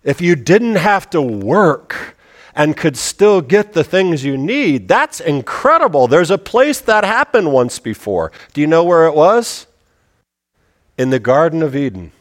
if 0.03 0.21
you 0.21 0.37
didn't 0.37 0.75
have 0.75 1.09
to 1.09 1.23
work 1.23 2.15
and 2.55 2.77
could 2.77 2.99
still 2.99 3.41
get 3.41 3.73
the 3.73 3.85
things 3.85 4.23
you 4.23 4.37
need. 4.37 4.87
That's 4.87 5.19
incredible. 5.19 6.09
There's 6.09 6.31
a 6.31 6.37
place 6.37 6.83
that 6.83 7.05
happened 7.05 7.55
once 7.55 7.79
before. 7.79 8.33
Do 8.53 8.61
you 8.61 8.67
know 8.67 8.85
where 8.85 9.07
it 9.07 9.15
was? 9.15 9.67
In 10.99 11.09
the 11.09 11.19
Garden 11.19 11.63
of 11.63 11.75
Eden. 11.75 12.13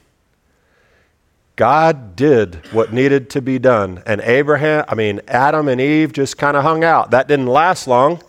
God 1.55 2.15
did 2.15 2.55
what 2.73 2.91
needed 2.91 3.29
to 3.31 3.41
be 3.41 3.59
done. 3.59 4.01
And 4.07 4.21
Abraham, 4.21 4.85
I 4.87 4.95
mean, 4.95 5.21
Adam 5.27 5.67
and 5.67 5.79
Eve 5.79 6.11
just 6.11 6.37
kind 6.37 6.57
of 6.57 6.63
hung 6.63 6.83
out. 6.83 7.11
That 7.11 7.27
didn't 7.27 7.47
last 7.47 7.87
long, 7.87 8.21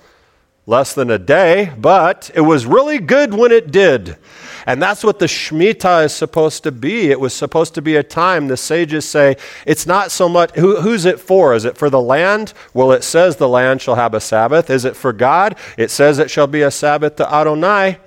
less 0.66 0.94
than 0.94 1.10
a 1.10 1.18
day, 1.18 1.72
but 1.78 2.30
it 2.34 2.42
was 2.42 2.66
really 2.66 2.98
good 2.98 3.32
when 3.32 3.50
it 3.50 3.70
did. 3.70 4.18
And 4.66 4.82
that's 4.82 5.04
what 5.04 5.18
the 5.18 5.26
Shemitah 5.26 6.04
is 6.04 6.14
supposed 6.14 6.62
to 6.64 6.72
be. 6.72 7.10
It 7.10 7.20
was 7.20 7.34
supposed 7.34 7.74
to 7.74 7.82
be 7.82 7.96
a 7.96 8.02
time, 8.02 8.48
the 8.48 8.56
sages 8.56 9.06
say, 9.06 9.36
it's 9.66 9.86
not 9.86 10.10
so 10.10 10.28
much, 10.28 10.54
who, 10.56 10.80
who's 10.80 11.04
it 11.04 11.20
for? 11.20 11.54
Is 11.54 11.64
it 11.64 11.76
for 11.76 11.90
the 11.90 12.00
land? 12.00 12.52
Well, 12.72 12.92
it 12.92 13.04
says 13.04 13.36
the 13.36 13.48
land 13.48 13.82
shall 13.82 13.94
have 13.94 14.14
a 14.14 14.20
Sabbath. 14.20 14.70
Is 14.70 14.84
it 14.84 14.96
for 14.96 15.12
God? 15.12 15.56
It 15.76 15.90
says 15.90 16.18
it 16.18 16.30
shall 16.30 16.46
be 16.46 16.62
a 16.62 16.70
Sabbath 16.70 17.16
to 17.16 17.34
Adonai. 17.34 17.98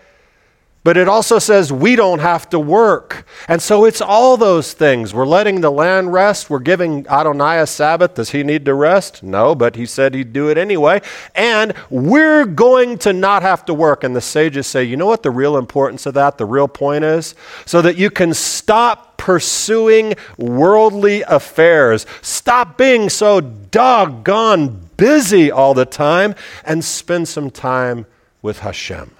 But 0.88 0.96
it 0.96 1.10
also 1.10 1.38
says 1.38 1.74
we 1.74 1.98
don't 1.98 2.20
have 2.20 2.50
to 2.51 2.58
work. 2.62 3.25
And 3.50 3.62
so 3.62 3.84
it's 3.84 4.00
all 4.00 4.38
those 4.38 4.72
things. 4.72 5.13
We're 5.13 5.25
letting 5.25 5.60
the 5.60 5.70
land 5.70 6.13
rest. 6.13 6.50
We're 6.50 6.60
giving 6.60 7.06
Adonai 7.10 7.60
a 7.60 7.67
Sabbath. 7.67 8.13
Does 8.13 8.29
he 8.29 8.41
need 8.41 8.63
to 8.63 8.74
rest? 8.74 9.22
No, 9.22 9.53
but 9.53 9.75
he 9.75 9.86
said 9.86 10.13
he'd 10.13 10.32
do 10.32 10.48
it 10.50 10.58
anyway. 10.58 11.01
And 11.36 11.74
we're 11.89 12.46
going 12.46 13.00
to 13.00 13.12
not 13.12 13.41
have 13.41 13.65
to 13.65 13.74
work. 13.74 14.06
And 14.06 14.15
the 14.15 14.22
sages 14.22 14.65
say, 14.65 14.86
you 14.86 14.96
know 14.96 15.08
what 15.08 15.24
the 15.24 15.29
real 15.29 15.58
importance 15.58 16.06
of 16.06 16.13
that, 16.13 16.38
the 16.38 16.46
real 16.46 16.70
point 16.70 17.03
is? 17.03 17.36
So 17.65 17.82
that 17.82 17.98
you 17.98 18.10
can 18.10 18.34
stop 18.34 19.17
pursuing 19.17 20.13
worldly 20.38 21.22
affairs. 21.24 22.06
Stop 22.22 22.77
being 22.77 23.10
so 23.10 23.41
doggone 23.41 24.88
busy 24.96 25.51
all 25.51 25.74
the 25.74 25.84
time 25.84 26.34
and 26.63 26.82
spend 26.82 27.27
some 27.27 27.51
time 27.51 28.06
with 28.41 28.60
Hashem. 28.60 29.16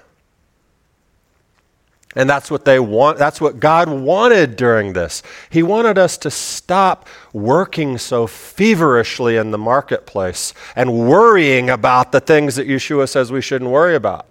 And 2.18 2.28
that's 2.28 2.50
what 2.50 2.66
they 2.66 2.80
want. 2.80 3.20
That's 3.20 3.40
what 3.40 3.60
God 3.60 3.88
wanted 3.88 4.56
during 4.56 4.94
this. 4.94 5.22
He 5.52 5.62
wanted 5.62 6.00
us 6.00 6.18
to 6.18 6.32
stop 6.32 7.08
working 7.32 8.00
so 8.00 8.26
feverishly 8.26 9.38
in 9.38 9.52
the 9.52 9.60
marketplace 9.60 10.56
and 10.76 11.08
worrying 11.08 11.70
about 11.70 12.12
the 12.12 12.20
things 12.20 12.56
that 12.56 12.68
Yeshua 12.68 13.08
says 13.08 13.32
we 13.32 13.44
shouldn't 13.44 13.70
worry 13.70 13.94
about. 13.94 14.26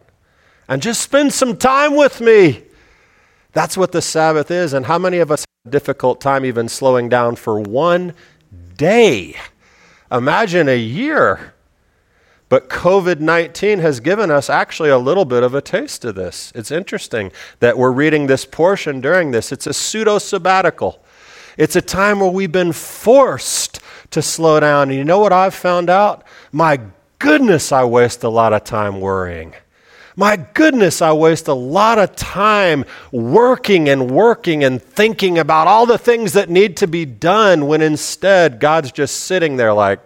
And 0.69 0.83
just 0.83 1.01
spend 1.01 1.33
some 1.33 1.57
time 1.57 1.95
with 1.95 2.21
me. 2.21 2.65
That's 3.53 3.77
what 3.77 3.93
the 3.93 4.03
Sabbath 4.03 4.51
is. 4.51 4.73
And 4.73 4.87
how 4.87 4.99
many 4.99 5.19
of 5.19 5.31
us 5.31 5.43
have 5.43 5.71
a 5.71 5.71
difficult 5.71 6.21
time 6.21 6.45
even 6.45 6.69
slowing 6.69 7.09
down 7.09 7.37
for 7.37 7.61
one 7.61 8.15
day? 8.77 9.37
Imagine 10.11 10.69
a 10.69 10.77
year. 10.77 11.55
But 12.49 12.69
COVID 12.69 13.19
19 13.19 13.81
has 13.81 13.99
given 13.99 14.31
us 14.31 14.49
actually 14.49 14.91
a 14.91 14.99
little 14.99 15.25
bit 15.25 15.43
of 15.43 15.55
a 15.55 15.61
taste 15.61 16.05
of 16.05 16.15
this. 16.15 16.53
It's 16.55 16.71
interesting 16.71 17.33
that 17.59 17.77
we're 17.77 17.91
reading 17.91 18.27
this 18.27 18.45
portion 18.45 19.01
during 19.01 19.33
this. 19.33 19.51
It's 19.51 19.67
a 19.67 19.75
pseudo 19.75 20.19
sabbatical, 20.19 21.03
it's 21.57 21.77
a 21.77 21.83
time 21.83 22.21
where 22.21 22.31
we've 22.31 22.53
been 22.53 22.73
forced 22.73 23.81
to 24.11 24.23
slow 24.23 24.61
down. 24.61 24.91
And 24.91 24.99
you 24.99 25.05
know 25.05 25.19
what 25.19 25.33
I've 25.33 25.55
found 25.55 25.91
out? 25.91 26.25
My 26.53 26.81
goodness, 27.19 27.73
I 27.73 27.85
waste 27.85 28.23
a 28.23 28.29
lot 28.29 28.53
of 28.53 28.63
time 28.63 29.01
worrying. 29.01 29.55
My 30.19 30.37
goodness, 30.37 31.03
I 31.03 31.13
waste 31.13 31.47
a 31.47 31.55
lot 31.55 31.99
of 31.99 32.17
time 32.17 32.87
working 33.13 33.91
and 33.91 34.11
working 34.11 34.65
and 34.65 34.83
thinking 34.83 35.39
about 35.39 35.67
all 35.67 35.85
the 35.85 35.99
things 35.99 36.33
that 36.33 36.49
need 36.49 36.79
to 36.79 36.87
be 36.87 37.05
done 37.05 37.67
when 37.67 37.83
instead 37.83 38.59
God's 38.59 38.93
just 38.93 39.17
sitting 39.19 39.57
there 39.57 39.75
like, 39.75 40.01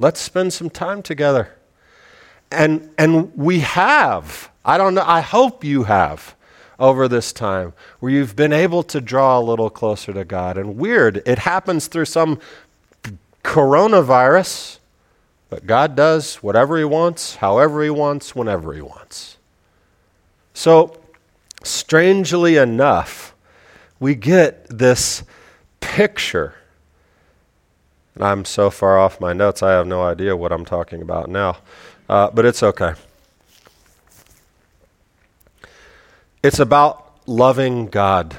Let's 0.00 0.18
spend 0.18 0.54
some 0.54 0.70
time 0.70 1.02
together. 1.02 1.54
And, 2.50 2.88
and 2.96 3.36
we 3.36 3.60
have. 3.60 4.50
I 4.64 4.78
don't 4.78 4.94
know. 4.94 5.04
I 5.06 5.20
hope 5.20 5.62
you 5.62 5.84
have 5.84 6.34
over 6.78 7.06
this 7.06 7.34
time 7.34 7.74
where 8.00 8.10
you've 8.10 8.34
been 8.34 8.54
able 8.54 8.82
to 8.84 9.00
draw 9.02 9.38
a 9.38 9.42
little 9.42 9.68
closer 9.68 10.14
to 10.14 10.24
God. 10.24 10.56
And 10.56 10.78
weird, 10.78 11.22
it 11.26 11.40
happens 11.40 11.86
through 11.86 12.06
some 12.06 12.40
coronavirus, 13.44 14.78
but 15.50 15.66
God 15.66 15.96
does 15.96 16.36
whatever 16.36 16.78
He 16.78 16.84
wants, 16.84 17.36
however 17.36 17.84
He 17.84 17.90
wants, 17.90 18.34
whenever 18.34 18.72
He 18.72 18.80
wants. 18.80 19.36
So, 20.54 20.98
strangely 21.62 22.56
enough, 22.56 23.34
we 23.98 24.14
get 24.14 24.66
this 24.70 25.24
picture 25.80 26.54
I'm 28.22 28.44
so 28.44 28.70
far 28.70 28.98
off 28.98 29.20
my 29.20 29.32
notes, 29.32 29.62
I 29.62 29.72
have 29.72 29.86
no 29.86 30.02
idea 30.02 30.36
what 30.36 30.52
I'm 30.52 30.64
talking 30.64 31.02
about 31.02 31.28
now. 31.28 31.58
Uh, 32.08 32.30
but 32.30 32.44
it's 32.44 32.62
okay. 32.62 32.94
It's 36.42 36.58
about 36.58 37.12
loving 37.26 37.86
God. 37.86 38.36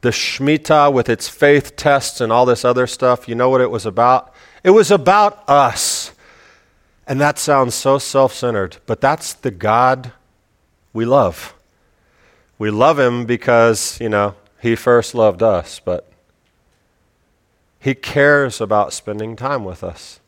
The 0.00 0.10
Shemitah 0.10 0.92
with 0.92 1.08
its 1.08 1.28
faith 1.28 1.76
tests 1.76 2.20
and 2.20 2.32
all 2.32 2.46
this 2.46 2.64
other 2.64 2.86
stuff, 2.86 3.28
you 3.28 3.34
know 3.34 3.50
what 3.50 3.60
it 3.60 3.70
was 3.70 3.86
about? 3.86 4.32
It 4.64 4.70
was 4.70 4.90
about 4.90 5.48
us. 5.48 6.12
And 7.06 7.20
that 7.20 7.38
sounds 7.38 7.74
so 7.74 7.98
self 7.98 8.32
centered, 8.32 8.76
but 8.86 9.00
that's 9.00 9.34
the 9.34 9.50
God 9.50 10.12
we 10.92 11.04
love. 11.04 11.54
We 12.58 12.70
love 12.70 12.98
him 12.98 13.26
because, 13.26 14.00
you 14.00 14.08
know, 14.08 14.36
he 14.60 14.76
first 14.76 15.14
loved 15.14 15.42
us, 15.42 15.80
but 15.80 16.11
he 17.82 17.96
cares 17.96 18.60
about 18.60 18.92
spending 18.92 19.34
time 19.34 19.64
with 19.64 19.82
us. 19.82 20.20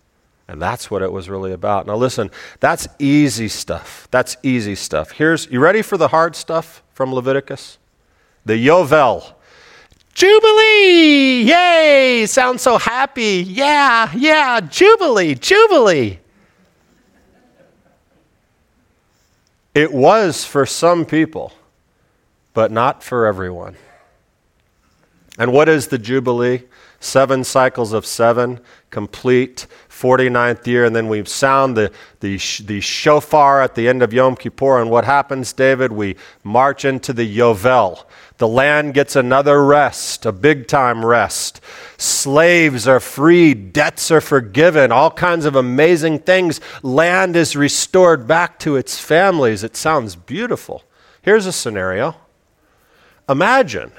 And 0.49 0.61
that's 0.61 0.91
what 0.91 1.03
it 1.03 1.13
was 1.13 1.31
really 1.31 1.53
about. 1.53 1.87
Now, 1.87 1.95
listen, 1.95 2.33
that's 2.59 2.89
easy 2.99 3.47
stuff. 3.47 4.09
That's 4.11 4.37
easy 4.43 4.75
stuff. 4.75 5.13
Here's, 5.13 5.47
you 5.51 5.61
ready 5.61 5.81
for 5.81 5.97
the 5.97 6.09
hard 6.09 6.35
stuff 6.35 6.83
from 6.93 7.15
Leviticus? 7.15 7.79
The 8.45 8.55
Yovel. 8.55 9.35
Jubilee! 10.15 11.45
Yay! 11.45 12.27
Sounds 12.27 12.61
so 12.61 12.77
happy. 12.77 13.45
Yeah, 13.47 14.11
yeah, 14.17 14.61
Jubilee, 14.61 15.37
Jubilee. 15.37 16.19
It 19.75 19.93
was 19.93 20.45
for 20.45 20.67
some 20.67 21.05
people, 21.05 21.53
but 22.53 22.73
not 22.73 23.05
for 23.05 23.27
everyone. 23.27 23.77
And 25.39 25.53
what 25.53 25.69
is 25.69 25.87
the 25.87 25.99
Jubilee? 25.99 26.65
Seven 27.05 27.45
cycles 27.45 27.93
of 27.93 28.07
seven, 28.07 28.61
complete, 28.89 29.67
49th 29.91 30.67
year, 30.67 30.87
and 30.87 30.97
then 30.97 31.07
we 31.07 31.23
sound 31.27 31.77
the, 31.77 31.93
the, 32.21 32.41
the 32.65 32.81
shofar 32.81 33.61
at 33.61 33.75
the 33.75 33.87
end 33.87 34.03
of 34.03 34.15
Yom 34.15 34.37
Kippur. 34.37 34.81
And 34.81 34.91
what 34.91 35.05
happens, 35.05 35.53
David? 35.53 35.93
We 35.93 36.17
march 36.43 36.87
into 36.87 37.13
the 37.13 37.39
Yovel. 37.39 38.07
The 38.39 38.49
land 38.49 38.95
gets 38.95 39.17
another 39.17 39.63
rest, 39.63 40.25
a 40.25 40.33
big 40.33 40.67
time 40.67 41.05
rest. 41.05 41.61
Slaves 41.99 42.89
are 42.89 43.01
freed, 43.01 43.75
debts 43.75 44.11
are 44.11 44.23
forgiven, 44.23 44.91
all 44.91 45.11
kinds 45.11 45.45
of 45.45 45.57
amazing 45.57 46.21
things. 46.21 46.59
Land 46.83 47.37
is 47.37 47.55
restored 47.55 48.27
back 48.27 48.59
to 48.61 48.77
its 48.77 48.99
families. 48.99 49.63
It 49.63 49.77
sounds 49.77 50.17
beautiful. 50.17 50.85
Here's 51.21 51.45
a 51.45 51.53
scenario 51.53 52.17
Imagine 53.29 53.93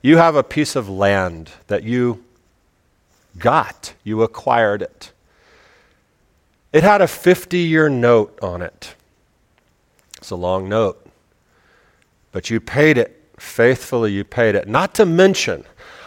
you 0.00 0.16
have 0.16 0.36
a 0.36 0.42
piece 0.42 0.74
of 0.74 0.88
land 0.88 1.50
that 1.66 1.82
you 1.82 2.24
got, 3.38 3.94
you 4.04 4.22
acquired 4.22 4.82
it. 4.82 5.12
It 6.72 6.82
had 6.82 7.00
a 7.00 7.08
50 7.08 7.58
year 7.58 7.88
note 7.88 8.38
on 8.42 8.62
it. 8.62 8.94
It's 10.18 10.30
a 10.30 10.36
long 10.36 10.68
note. 10.68 11.06
But 12.32 12.50
you 12.50 12.60
paid 12.60 12.98
it 12.98 13.22
faithfully, 13.38 14.12
you 14.12 14.24
paid 14.24 14.54
it. 14.54 14.68
Not 14.68 14.94
to 14.94 15.06
mention 15.06 15.64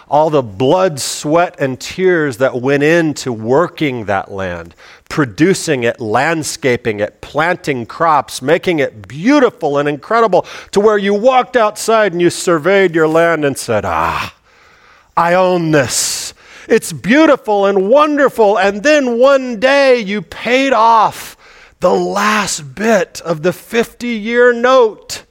all 0.09 0.29
the 0.29 0.41
blood, 0.41 0.99
sweat, 0.99 1.55
and 1.59 1.79
tears 1.79 2.37
that 2.37 2.59
went 2.59 2.81
into 2.81 3.31
working 3.31 4.05
that 4.05 4.31
land, 4.31 4.73
producing 5.07 5.83
it, 5.83 6.01
landscaping 6.01 6.99
it, 6.99 7.21
planting 7.21 7.85
crops, 7.85 8.41
making 8.41 8.79
it 8.79 9.07
beautiful 9.07 9.77
and 9.77 9.87
incredible 9.87 10.45
to 10.71 10.79
where 10.79 10.97
you 10.97 11.13
walked 11.13 11.55
outside 11.55 12.11
and 12.11 12.21
you 12.21 12.29
surveyed 12.29 12.95
your 12.95 13.07
land 13.07 13.45
and 13.45 13.57
said, 13.57 13.85
Ah, 13.85 14.35
I 15.15 15.35
own 15.35 15.71
this. 15.71 16.33
It's 16.69 16.93
beautiful 16.93 17.65
and 17.65 17.89
wonderful. 17.89 18.59
And 18.59 18.83
then 18.83 19.17
one 19.17 19.59
day 19.59 19.99
you 19.99 20.21
paid 20.21 20.71
off 20.71 21.35
the 21.79 21.91
last 21.91 22.75
bit 22.75 23.19
of 23.21 23.41
the 23.41 23.51
50 23.51 24.07
year 24.07 24.53
note. 24.53 25.25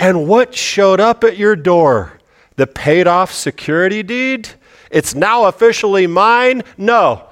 And 0.00 0.26
what 0.26 0.56
showed 0.56 0.98
up 0.98 1.22
at 1.22 1.36
your 1.36 1.54
door? 1.54 2.18
The 2.56 2.66
paid 2.66 3.06
off 3.06 3.32
security 3.32 4.02
deed? 4.02 4.48
It's 4.90 5.14
now 5.14 5.44
officially 5.44 6.08
mine? 6.08 6.62
No. 6.76 7.28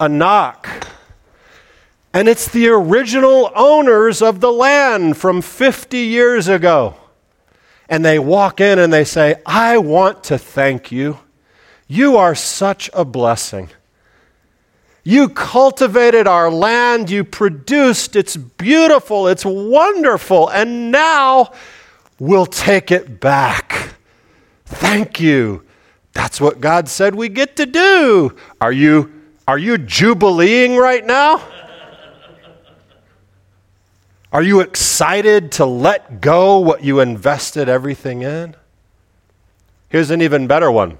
A 0.00 0.08
knock. 0.08 0.88
And 2.14 2.28
it's 2.28 2.48
the 2.48 2.68
original 2.68 3.52
owners 3.54 4.22
of 4.22 4.40
the 4.40 4.52
land 4.52 5.18
from 5.18 5.42
50 5.42 5.98
years 5.98 6.48
ago 6.48 6.97
and 7.88 8.04
they 8.04 8.18
walk 8.18 8.60
in 8.60 8.78
and 8.78 8.92
they 8.92 9.04
say, 9.04 9.36
I 9.46 9.78
want 9.78 10.24
to 10.24 10.38
thank 10.38 10.92
you. 10.92 11.18
You 11.86 12.16
are 12.16 12.34
such 12.34 12.90
a 12.92 13.04
blessing. 13.04 13.70
You 15.04 15.30
cultivated 15.30 16.26
our 16.26 16.50
land, 16.50 17.08
you 17.08 17.24
produced, 17.24 18.14
it's 18.14 18.36
beautiful, 18.36 19.26
it's 19.26 19.44
wonderful, 19.44 20.50
and 20.50 20.90
now 20.90 21.52
we'll 22.18 22.44
take 22.44 22.90
it 22.90 23.18
back. 23.18 23.94
Thank 24.66 25.18
you. 25.18 25.64
That's 26.12 26.42
what 26.42 26.60
God 26.60 26.90
said 26.90 27.14
we 27.14 27.30
get 27.30 27.56
to 27.56 27.64
do. 27.64 28.36
Are 28.60 28.72
you, 28.72 29.10
are 29.46 29.56
you 29.56 29.78
jubileeing 29.78 30.78
right 30.78 31.06
now? 31.06 31.42
Are 34.32 34.42
you 34.42 34.60
excited 34.60 35.52
to 35.52 35.64
let 35.64 36.20
go 36.20 36.58
what 36.58 36.84
you 36.84 37.00
invested 37.00 37.68
everything 37.68 38.22
in? 38.22 38.54
Here's 39.88 40.10
an 40.10 40.20
even 40.20 40.46
better 40.46 40.70
one. 40.70 40.98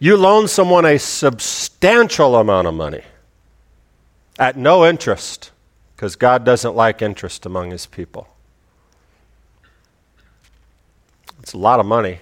You 0.00 0.16
loan 0.16 0.48
someone 0.48 0.84
a 0.84 0.98
substantial 0.98 2.34
amount 2.36 2.66
of 2.66 2.74
money 2.74 3.02
at 4.36 4.56
no 4.56 4.84
interest 4.84 5.52
because 5.94 6.16
God 6.16 6.44
doesn't 6.44 6.74
like 6.74 7.02
interest 7.02 7.46
among 7.46 7.70
his 7.70 7.86
people. 7.86 8.26
It's 11.40 11.52
a 11.52 11.58
lot 11.58 11.78
of 11.78 11.86
money. 11.86 12.18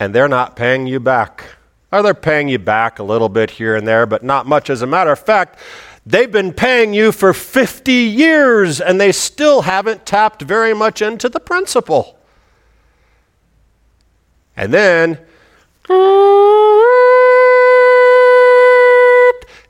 And 0.00 0.14
they're 0.14 0.28
not 0.28 0.56
paying 0.56 0.86
you 0.86 1.00
back. 1.00 1.56
Or 1.92 2.02
they're 2.02 2.14
paying 2.14 2.48
you 2.48 2.58
back 2.58 2.98
a 2.98 3.02
little 3.02 3.28
bit 3.28 3.50
here 3.50 3.76
and 3.76 3.86
there, 3.86 4.06
but 4.06 4.22
not 4.22 4.46
much. 4.46 4.70
As 4.70 4.80
a 4.80 4.86
matter 4.86 5.12
of 5.12 5.18
fact, 5.18 5.58
They've 6.08 6.30
been 6.30 6.52
paying 6.52 6.94
you 6.94 7.10
for 7.10 7.32
50 7.32 7.92
years 7.92 8.80
and 8.80 9.00
they 9.00 9.10
still 9.10 9.62
haven't 9.62 10.06
tapped 10.06 10.42
very 10.42 10.72
much 10.72 11.02
into 11.02 11.28
the 11.28 11.40
principal. 11.40 12.16
And 14.56 14.72
then, 14.72 15.18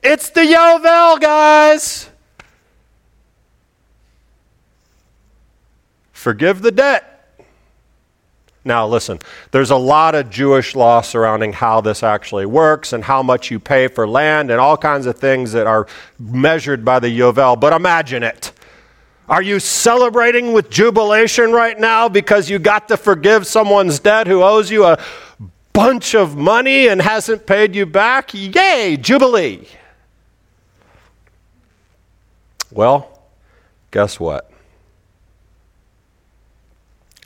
it's 0.03 0.29
the 0.29 0.43
Yovel, 0.43 1.19
guys. 1.21 2.11
Forgive 6.13 6.61
the 6.61 6.71
debt. 6.71 7.16
Now, 8.67 8.85
listen, 8.89 9.21
there's 9.53 9.71
a 9.71 9.77
lot 9.77 10.17
of 10.17 10.29
Jewish 10.29 10.75
law 10.75 11.01
surrounding 11.01 11.53
how 11.53 11.81
this 11.81 12.03
actually 12.03 12.47
works 12.47 12.93
and 12.93 13.05
how 13.05 13.23
much 13.23 13.49
you 13.49 13.61
pay 13.61 13.87
for 13.87 14.09
land 14.09 14.51
and 14.51 14.61
all 14.61 14.77
kinds 14.77 15.07
of 15.07 15.17
things 15.17 15.53
that 15.53 15.69
are 15.69 15.87
measured 16.19 16.85
by 16.85 16.99
the 16.99 17.07
Yovel, 17.07 17.61
but 17.61 17.73
imagine 17.73 18.25
it. 18.25 18.51
Are 19.29 19.41
you 19.41 19.61
celebrating 19.61 20.53
with 20.53 20.69
jubilation 20.69 21.53
right 21.53 21.79
now 21.79 22.09
because 22.09 22.51
you 22.51 22.59
got 22.59 22.89
to 22.89 22.97
forgive 22.97 23.47
someone's 23.47 24.01
debt 24.01 24.27
who 24.27 24.43
owes 24.43 24.69
you 24.69 24.85
a 24.85 24.99
bunch 25.73 26.17
of 26.17 26.37
money 26.37 26.89
and 26.89 27.01
hasn't 27.01 27.47
paid 27.47 27.77
you 27.77 27.87
back? 27.87 28.35
Yay, 28.35 28.97
Jubilee! 29.01 29.69
Well, 32.73 33.23
guess 33.93 34.19
what? 34.19 34.51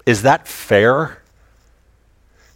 Is 0.04 0.20
that 0.22 0.46
fair? 0.46 1.19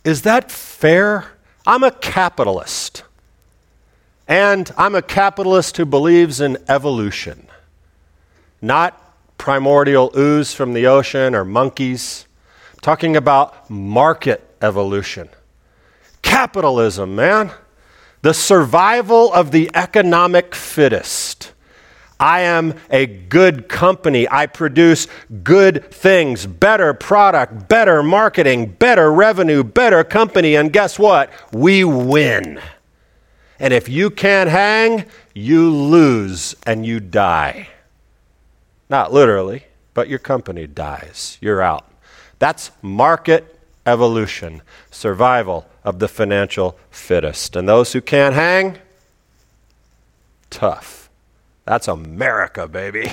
Is 0.04 0.22
that 0.22 0.52
fair? 0.52 1.32
I'm 1.66 1.82
a 1.82 1.90
capitalist. 1.90 3.04
And 4.28 4.70
I'm 4.76 4.94
a 4.94 5.02
capitalist 5.02 5.76
who 5.76 5.84
believes 5.84 6.40
in 6.40 6.58
evolution, 6.68 7.46
not 8.62 9.00
primordial 9.36 10.10
ooze 10.16 10.54
from 10.54 10.72
the 10.72 10.86
ocean 10.86 11.34
or 11.34 11.44
monkeys. 11.44 12.26
I'm 12.72 12.80
talking 12.80 13.16
about 13.16 13.68
market 13.68 14.46
evolution. 14.62 15.28
Capitalism, 16.22 17.14
man. 17.14 17.50
The 18.22 18.32
survival 18.32 19.32
of 19.32 19.50
the 19.50 19.70
economic 19.74 20.54
fittest. 20.54 21.52
I 22.18 22.40
am 22.40 22.74
a 22.90 23.06
good 23.06 23.68
company. 23.68 24.28
I 24.28 24.46
produce 24.46 25.08
good 25.42 25.90
things, 25.90 26.46
better 26.46 26.94
product, 26.94 27.68
better 27.68 28.02
marketing, 28.02 28.72
better 28.78 29.12
revenue, 29.12 29.64
better 29.64 30.04
company. 30.04 30.54
And 30.54 30.72
guess 30.72 30.98
what? 30.98 31.30
We 31.52 31.84
win. 31.84 32.60
And 33.58 33.72
if 33.72 33.88
you 33.88 34.10
can't 34.10 34.50
hang, 34.50 35.06
you 35.34 35.70
lose 35.70 36.54
and 36.66 36.86
you 36.86 37.00
die. 37.00 37.68
Not 38.88 39.12
literally, 39.12 39.64
but 39.92 40.08
your 40.08 40.18
company 40.18 40.66
dies. 40.66 41.38
You're 41.40 41.62
out. 41.62 41.90
That's 42.38 42.70
market 42.82 43.58
evolution, 43.86 44.62
survival 44.90 45.66
of 45.82 45.98
the 45.98 46.08
financial 46.08 46.78
fittest. 46.90 47.56
And 47.56 47.68
those 47.68 47.92
who 47.92 48.00
can't 48.00 48.34
hang, 48.34 48.78
tough. 50.50 51.03
That's 51.64 51.88
America, 51.88 52.68
baby. 52.68 53.10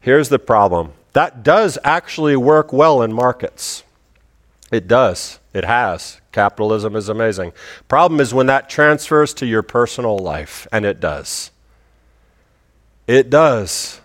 Here's 0.00 0.28
the 0.28 0.38
problem 0.38 0.92
that 1.12 1.42
does 1.42 1.78
actually 1.84 2.36
work 2.36 2.72
well 2.72 3.00
in 3.02 3.12
markets. 3.12 3.84
It 4.72 4.88
does. 4.88 5.38
It 5.52 5.64
has. 5.64 6.20
Capitalism 6.32 6.96
is 6.96 7.08
amazing. 7.08 7.52
Problem 7.86 8.20
is 8.20 8.34
when 8.34 8.46
that 8.46 8.68
transfers 8.68 9.32
to 9.34 9.46
your 9.46 9.62
personal 9.62 10.18
life, 10.18 10.66
and 10.72 10.84
it 10.84 10.98
does. 10.98 11.52
It 13.06 13.30
does. 13.30 14.00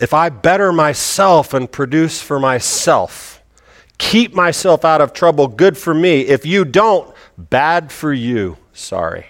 If 0.00 0.12
I 0.12 0.28
better 0.28 0.72
myself 0.72 1.54
and 1.54 1.70
produce 1.70 2.20
for 2.20 2.38
myself, 2.38 3.42
keep 3.96 4.34
myself 4.34 4.84
out 4.84 5.00
of 5.00 5.14
trouble, 5.14 5.48
good 5.48 5.78
for 5.78 5.94
me. 5.94 6.22
If 6.22 6.44
you 6.44 6.64
don't, 6.66 7.14
bad 7.38 7.90
for 7.90 8.12
you 8.12 8.58
sorry. 8.74 9.26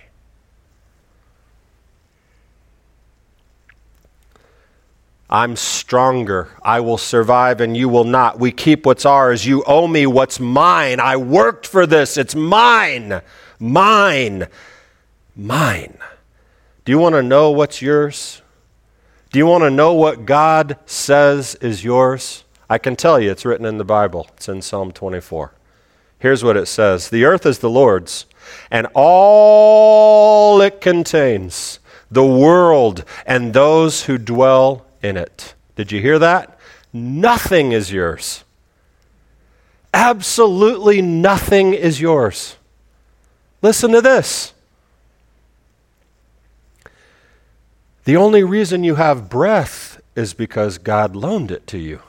I'm 5.31 5.57
stronger. 5.57 6.51
I 6.63 6.81
will 6.81 6.99
survive 6.99 7.61
and 7.61 7.77
you 7.77 7.89
will 7.89 8.05
not. 8.05 8.39
We 8.39 8.53
keep 8.53 8.87
what's 8.87 9.05
ours. 9.05 9.47
You 9.47 9.65
owe 9.65 9.89
me 9.89 10.07
what's 10.07 10.39
mine. 10.39 11.01
I 11.01 11.17
worked 11.17 11.67
for 11.67 11.87
this. 11.87 12.17
It's 12.17 12.35
mine. 12.35 13.21
Mine. 13.59 14.47
Mine. 15.35 15.99
Do 16.85 16.93
you 16.93 16.99
want 16.99 17.15
to 17.15 17.23
know 17.23 17.51
what's 17.51 17.81
yours? 17.81 18.43
Do 19.33 19.39
you 19.39 19.47
want 19.47 19.63
to 19.63 19.71
know 19.71 19.95
what 19.95 20.27
God 20.27 20.79
says 20.87 21.57
is 21.57 21.83
yours? 21.83 22.45
I 22.71 22.79
can 22.79 22.95
tell 22.95 23.19
you 23.19 23.31
it's 23.31 23.45
written 23.45 23.67
in 23.67 23.79
the 23.79 23.85
Bible. 23.85 24.29
It's 24.37 24.49
in 24.49 24.63
Psalm 24.63 24.93
24. 24.93 25.53
Here's 26.19 26.45
what 26.45 26.57
it 26.57 26.67
says 26.67 27.11
The 27.11 27.25
earth 27.25 27.45
is 27.45 27.59
the 27.59 27.71
Lord's, 27.71 28.27
and 28.71 28.87
all 28.95 30.61
it 30.61 30.81
contains, 30.81 31.81
the 32.11 32.27
world 32.27 33.05
and 33.27 33.53
those 33.53 34.05
who 34.05 34.19
dwell 34.19 34.87
in 35.03 35.17
it. 35.17 35.55
Did 35.77 35.93
you 35.93 36.01
hear 36.01 36.19
that? 36.19 36.59
Nothing 36.93 37.73
is 37.73 37.93
yours. 37.93 38.45
Absolutely 39.93 41.01
nothing 41.03 41.75
is 41.75 42.01
yours. 42.01 42.57
Listen 43.63 43.93
to 43.93 44.01
this. 44.01 44.53
The 48.05 48.17
only 48.17 48.45
reason 48.45 48.85
you 48.85 48.97
have 48.97 49.31
breath 49.31 50.01
is 50.15 50.35
because 50.35 50.79
God 50.79 51.17
loaned 51.17 51.51
it 51.51 51.67
to 51.69 51.79
you. 51.79 52.01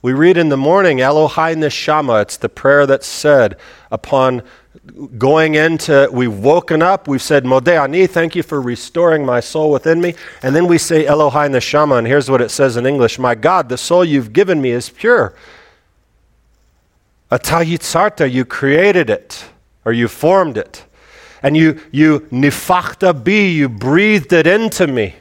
We 0.00 0.12
read 0.12 0.36
in 0.36 0.48
the 0.48 0.56
morning, 0.56 0.98
Elohai 0.98 1.56
Neshama. 1.56 2.22
It's 2.22 2.36
the 2.36 2.48
prayer 2.48 2.86
that's 2.86 3.06
said 3.06 3.56
upon 3.90 4.42
going 5.18 5.56
into, 5.56 6.08
we've 6.12 6.38
woken 6.38 6.82
up, 6.82 7.08
we've 7.08 7.20
said, 7.20 7.44
Modeh 7.44 7.82
Ani, 7.82 8.06
thank 8.06 8.36
you 8.36 8.44
for 8.44 8.60
restoring 8.60 9.26
my 9.26 9.40
soul 9.40 9.72
within 9.72 10.00
me. 10.00 10.14
And 10.42 10.54
then 10.54 10.68
we 10.68 10.78
say, 10.78 11.04
Elohai 11.04 11.50
Neshama, 11.50 11.98
and 11.98 12.06
here's 12.06 12.30
what 12.30 12.40
it 12.40 12.50
says 12.50 12.76
in 12.76 12.86
English 12.86 13.18
My 13.18 13.34
God, 13.34 13.68
the 13.68 13.76
soul 13.76 14.04
you've 14.04 14.32
given 14.32 14.60
me 14.60 14.70
is 14.70 14.88
pure. 14.88 15.34
Atayitzarta, 17.32 18.30
you 18.30 18.44
created 18.44 19.10
it, 19.10 19.46
or 19.84 19.92
you 19.92 20.06
formed 20.06 20.56
it. 20.56 20.84
And 21.42 21.56
you, 21.56 21.80
you 21.92 22.20
nifachta 22.30 23.12
bi, 23.24 23.32
you 23.32 23.68
breathed 23.68 24.32
it 24.32 24.46
into 24.46 24.86
me. 24.86 25.16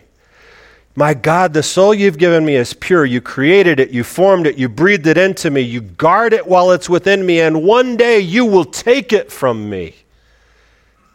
My 0.97 1.13
God, 1.13 1.53
the 1.53 1.62
soul 1.62 1.93
you've 1.93 2.17
given 2.17 2.43
me 2.43 2.55
is 2.55 2.73
pure. 2.73 3.05
You 3.05 3.21
created 3.21 3.79
it, 3.79 3.91
you 3.91 4.03
formed 4.03 4.47
it, 4.47 4.57
you 4.57 4.67
breathed 4.67 5.05
it 5.05 5.15
into 5.15 5.51
me, 5.51 5.62
you 5.62 5.79
guard 5.79 6.33
it 6.33 6.47
while 6.47 6.71
it's 6.71 6.89
within 6.89 7.23
me, 7.23 7.39
and 7.39 7.62
one 7.62 7.97
day 7.97 8.19
you 8.19 8.45
will 8.45 8.65
take 8.65 9.13
it 9.13 9.31
from 9.31 9.69
me 9.69 9.93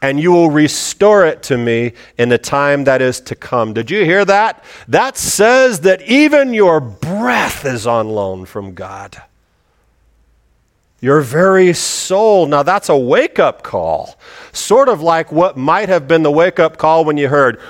and 0.00 0.20
you 0.20 0.30
will 0.30 0.50
restore 0.50 1.26
it 1.26 1.42
to 1.44 1.58
me 1.58 1.94
in 2.16 2.28
the 2.28 2.38
time 2.38 2.84
that 2.84 3.02
is 3.02 3.18
to 3.22 3.34
come. 3.34 3.72
Did 3.72 3.90
you 3.90 4.04
hear 4.04 4.24
that? 4.24 4.62
That 4.86 5.16
says 5.16 5.80
that 5.80 6.00
even 6.02 6.54
your 6.54 6.80
breath 6.80 7.64
is 7.64 7.84
on 7.84 8.08
loan 8.08 8.44
from 8.44 8.74
God. 8.74 9.20
Your 11.00 11.20
very 11.22 11.72
soul. 11.72 12.46
Now, 12.46 12.62
that's 12.62 12.88
a 12.88 12.96
wake 12.96 13.40
up 13.40 13.64
call. 13.64 14.16
Sort 14.52 14.88
of 14.88 15.02
like 15.02 15.32
what 15.32 15.56
might 15.56 15.88
have 15.88 16.06
been 16.06 16.22
the 16.22 16.30
wake 16.30 16.60
up 16.60 16.78
call 16.78 17.04
when 17.04 17.16
you 17.16 17.28
heard, 17.28 17.60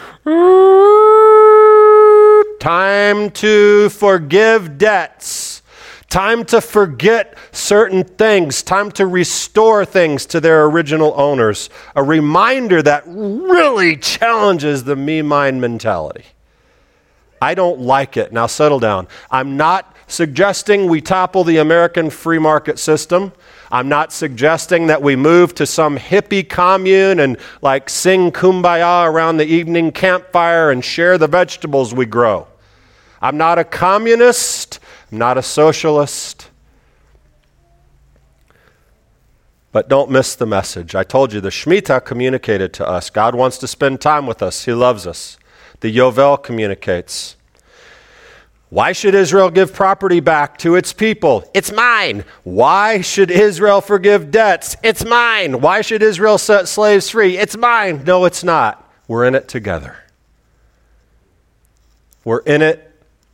Time 2.62 3.30
to 3.30 3.88
forgive 3.88 4.78
debts. 4.78 5.62
Time 6.08 6.44
to 6.44 6.60
forget 6.60 7.36
certain 7.50 8.04
things. 8.04 8.62
Time 8.62 8.92
to 8.92 9.04
restore 9.04 9.84
things 9.84 10.26
to 10.26 10.40
their 10.40 10.66
original 10.66 11.12
owners. 11.16 11.70
A 11.96 12.04
reminder 12.04 12.80
that 12.80 13.02
really 13.04 13.96
challenges 13.96 14.84
the 14.84 14.94
me 14.94 15.22
mine 15.22 15.60
mentality. 15.60 16.24
I 17.40 17.54
don't 17.54 17.80
like 17.80 18.16
it. 18.16 18.32
Now 18.32 18.46
settle 18.46 18.78
down. 18.78 19.08
I'm 19.28 19.56
not 19.56 19.96
suggesting 20.06 20.88
we 20.88 21.00
topple 21.00 21.42
the 21.42 21.56
American 21.56 22.10
free 22.10 22.38
market 22.38 22.78
system. 22.78 23.32
I'm 23.72 23.88
not 23.88 24.12
suggesting 24.12 24.86
that 24.86 25.02
we 25.02 25.16
move 25.16 25.52
to 25.56 25.66
some 25.66 25.98
hippie 25.98 26.48
commune 26.48 27.18
and 27.18 27.38
like 27.60 27.90
sing 27.90 28.30
kumbaya 28.30 29.10
around 29.10 29.38
the 29.38 29.46
evening 29.46 29.90
campfire 29.90 30.70
and 30.70 30.84
share 30.84 31.18
the 31.18 31.26
vegetables 31.26 31.92
we 31.92 32.06
grow. 32.06 32.46
I'm 33.22 33.36
not 33.36 33.58
a 33.58 33.64
communist, 33.64 34.80
I'm 35.10 35.18
not 35.18 35.38
a 35.38 35.42
socialist. 35.42 36.48
But 39.70 39.88
don't 39.88 40.10
miss 40.10 40.34
the 40.34 40.44
message. 40.44 40.94
I 40.94 41.04
told 41.04 41.32
you 41.32 41.40
the 41.40 41.48
Shemitah 41.48 42.04
communicated 42.04 42.74
to 42.74 42.86
us. 42.86 43.08
God 43.08 43.34
wants 43.34 43.56
to 43.58 43.66
spend 43.66 44.02
time 44.02 44.26
with 44.26 44.42
us, 44.42 44.64
He 44.64 44.72
loves 44.74 45.06
us. 45.06 45.38
The 45.80 45.96
Yovel 45.96 46.42
communicates. 46.42 47.36
Why 48.68 48.92
should 48.92 49.14
Israel 49.14 49.50
give 49.50 49.72
property 49.72 50.20
back 50.20 50.56
to 50.58 50.76
its 50.76 50.92
people? 50.92 51.44
It's 51.52 51.70
mine. 51.70 52.24
Why 52.42 53.02
should 53.02 53.30
Israel 53.30 53.82
forgive 53.82 54.30
debts? 54.30 54.76
It's 54.82 55.04
mine. 55.04 55.60
Why 55.60 55.82
should 55.82 56.02
Israel 56.02 56.38
set 56.38 56.68
slaves 56.68 57.10
free? 57.10 57.36
It's 57.36 57.56
mine. 57.56 58.02
No, 58.04 58.24
it's 58.24 58.42
not. 58.42 58.90
We're 59.08 59.26
in 59.26 59.34
it 59.34 59.46
together. 59.46 59.96
We're 62.24 62.40
in 62.40 62.62
it 62.62 62.91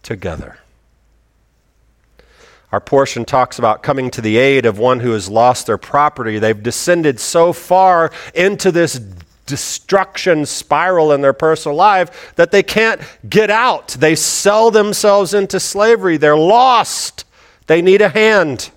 together. 0.08 0.56
Our 2.72 2.80
portion 2.80 3.26
talks 3.26 3.58
about 3.58 3.82
coming 3.82 4.10
to 4.12 4.22
the 4.22 4.38
aid 4.38 4.64
of 4.64 4.78
one 4.78 5.00
who 5.00 5.12
has 5.12 5.28
lost 5.28 5.66
their 5.66 5.76
property. 5.76 6.38
They've 6.38 6.62
descended 6.62 7.20
so 7.20 7.52
far 7.52 8.10
into 8.34 8.72
this 8.72 8.98
destruction 9.44 10.46
spiral 10.46 11.12
in 11.12 11.20
their 11.20 11.34
personal 11.34 11.76
life 11.76 12.34
that 12.36 12.52
they 12.52 12.62
can't 12.62 13.02
get 13.28 13.50
out. 13.50 13.88
They 13.88 14.14
sell 14.14 14.70
themselves 14.70 15.34
into 15.34 15.60
slavery. 15.60 16.16
They're 16.16 16.38
lost. 16.38 17.26
They 17.66 17.82
need 17.82 18.00
a 18.00 18.08
hand. 18.08 18.70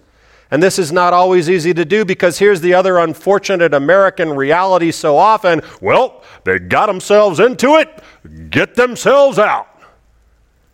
And 0.51 0.61
this 0.61 0.77
is 0.77 0.91
not 0.91 1.13
always 1.13 1.49
easy 1.49 1.73
to 1.75 1.85
do 1.85 2.03
because 2.03 2.39
here's 2.39 2.59
the 2.59 2.73
other 2.73 2.97
unfortunate 2.97 3.73
American 3.73 4.31
reality 4.31 4.91
so 4.91 5.15
often 5.15 5.61
well, 5.79 6.23
they 6.43 6.59
got 6.59 6.87
themselves 6.87 7.39
into 7.39 7.75
it, 7.75 8.03
get 8.49 8.75
themselves 8.75 9.39
out. 9.39 9.70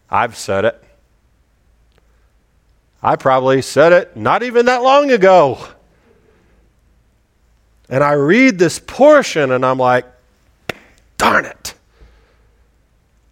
I've 0.10 0.36
said 0.36 0.66
it. 0.66 0.84
I 3.02 3.16
probably 3.16 3.62
said 3.62 3.94
it 3.94 4.18
not 4.18 4.44
even 4.44 4.66
that 4.66 4.82
long 4.82 5.12
ago. 5.12 5.60
And 7.90 8.04
I 8.04 8.14
read 8.14 8.60
this 8.60 8.80
portion 8.80 9.52
and 9.52 9.66
I'm 9.66 9.78
like, 9.78 10.06
darn 11.18 11.46
it. 11.46 11.74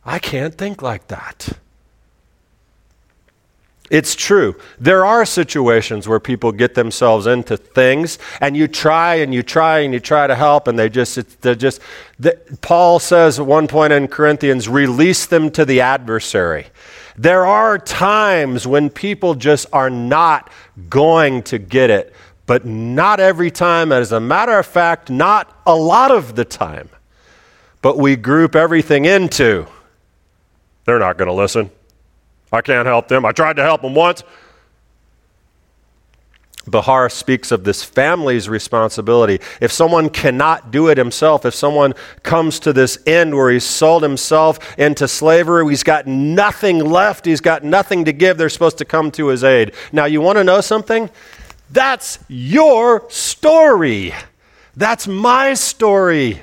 I 0.06 0.20
can't 0.20 0.56
think 0.56 0.82
like 0.82 1.08
that. 1.08 1.58
It's 3.92 4.16
true. 4.16 4.56
There 4.80 5.06
are 5.06 5.26
situations 5.26 6.08
where 6.08 6.20
people 6.20 6.52
get 6.52 6.74
themselves 6.74 7.28
into 7.28 7.56
things, 7.56 8.18
and 8.42 8.58
you 8.58 8.68
try 8.68 9.16
and 9.16 9.32
you 9.32 9.44
try 9.44 9.80
and 9.80 9.94
you 9.94 10.00
try 10.00 10.26
to 10.26 10.34
help, 10.34 10.68
and 10.68 10.78
they 10.78 10.90
just, 10.90 11.42
they're 11.42 11.54
just. 11.54 11.82
The, 12.18 12.40
Paul 12.62 12.98
says 12.98 13.40
at 13.40 13.46
one 13.46 13.68
point 13.68 13.94
in 13.94 14.08
Corinthians, 14.08 14.68
release 14.68 15.28
them 15.28 15.52
to 15.52 15.66
the 15.66 15.82
adversary. 15.82 16.68
There 17.16 17.46
are 17.46 17.78
times 17.78 18.66
when 18.66 18.90
people 18.90 19.36
just 19.36 19.68
are 19.72 19.90
not 19.90 20.52
going 20.90 21.44
to 21.44 21.60
get 21.60 21.92
it, 21.92 22.14
but 22.48 22.66
not 22.66 23.20
every 23.20 23.52
time. 23.52 23.92
As 23.92 24.12
a 24.12 24.20
matter 24.20 24.58
of 24.58 24.66
fact, 24.66 25.12
not 25.12 25.62
a 25.68 25.76
lot 25.76 26.12
of 26.12 26.36
the 26.36 26.44
time. 26.44 26.90
But 27.84 28.00
we 28.00 28.16
group 28.16 28.56
everything 28.56 29.06
into, 29.06 29.68
they're 30.86 30.98
not 30.98 31.18
going 31.18 31.28
to 31.28 31.34
listen. 31.34 31.70
I 32.56 32.62
can't 32.62 32.88
help 32.88 33.10
them. 33.10 33.26
I 33.26 33.34
tried 33.34 33.58
to 33.58 33.64
help 33.64 33.82
them 33.82 33.94
once. 33.94 34.24
Behar 36.68 37.10
speaks 37.10 37.52
of 37.52 37.64
this 37.64 37.84
family's 37.84 38.50
responsibility. 38.50 39.40
If 39.62 39.72
someone 39.72 40.10
cannot 40.10 40.72
do 40.72 40.88
it 40.88 40.98
himself, 40.98 41.46
if 41.46 41.54
someone 41.54 41.94
comes 42.24 42.60
to 42.62 42.74
this 42.74 42.98
end 43.06 43.36
where 43.36 43.52
he's 43.52 43.66
sold 43.66 44.02
himself 44.02 44.78
into 44.80 45.08
slavery, 45.08 45.68
he's 45.70 45.84
got 45.84 46.08
nothing 46.08 46.80
left, 46.80 47.26
he's 47.26 47.42
got 47.42 47.64
nothing 47.64 48.06
to 48.06 48.14
give, 48.14 48.38
they're 48.38 48.50
supposed 48.50 48.80
to 48.80 48.86
come 48.86 49.12
to 49.12 49.28
his 49.28 49.44
aid. 49.44 49.74
Now, 49.92 50.06
you 50.06 50.22
want 50.22 50.38
to 50.38 50.44
know 50.44 50.62
something? 50.62 51.10
That's 51.70 52.18
your 52.28 53.08
story. 53.12 54.14
That's 54.76 55.08
my 55.08 55.54
story 55.54 56.42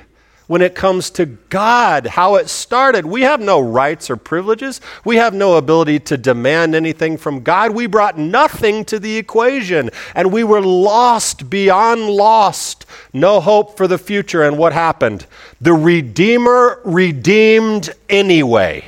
when 0.53 0.61
it 0.61 0.75
comes 0.75 1.09
to 1.09 1.25
God, 1.25 2.05
how 2.05 2.35
it 2.35 2.47
started. 2.47 3.07
We 3.07 3.23
have 3.23 3.41
no 3.41 3.59
rights 3.59 4.11
or 4.11 4.15
privileges. 4.15 4.81
We 5.03 5.15
have 5.15 5.33
no 5.33 5.55
ability 5.55 6.01
to 6.01 6.15
demand 6.15 6.75
anything 6.75 7.17
from 7.17 7.41
God. 7.41 7.71
We 7.71 7.87
brought 7.87 8.19
nothing 8.19 8.85
to 8.85 8.99
the 8.99 9.17
equation, 9.17 9.89
and 10.13 10.31
we 10.31 10.43
were 10.43 10.61
lost 10.61 11.49
beyond 11.49 12.07
lost. 12.07 12.85
No 13.13 13.39
hope 13.39 13.75
for 13.77 13.87
the 13.87 13.97
future. 13.97 14.43
And 14.43 14.59
what 14.59 14.73
happened? 14.73 15.25
The 15.59 15.73
Redeemer 15.73 16.81
redeemed 16.85 17.89
anyway. 18.07 18.85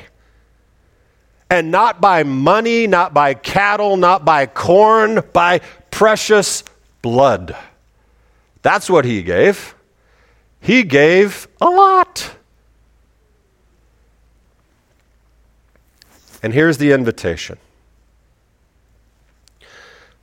And 1.50 1.72
not 1.72 2.00
by 2.00 2.22
money, 2.22 2.86
not 2.86 3.12
by 3.12 3.34
cattle, 3.34 3.96
not 3.96 4.24
by 4.24 4.46
corn, 4.46 5.20
by 5.32 5.62
precious 5.90 6.62
blood. 7.02 7.56
That's 8.62 8.88
what 8.88 9.04
he 9.04 9.24
gave. 9.24 9.75
He 10.60 10.82
gave 10.82 11.48
a 11.60 11.66
lot. 11.66 12.36
And 16.42 16.52
here's 16.52 16.78
the 16.78 16.92
invitation 16.92 17.58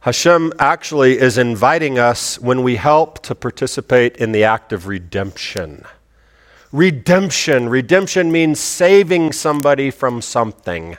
Hashem 0.01 0.51
actually 0.59 1.17
is 1.17 1.37
inviting 1.37 1.97
us 1.97 2.37
when 2.39 2.61
we 2.61 2.75
help 2.75 3.23
to 3.23 3.33
participate 3.33 4.17
in 4.17 4.33
the 4.33 4.43
act 4.43 4.73
of 4.73 4.87
redemption. 4.87 5.85
redemption. 6.73 7.69
Redemption 7.69 8.31
means 8.31 8.59
saving 8.59 9.31
somebody 9.31 9.91
from 9.91 10.21
something. 10.21 10.97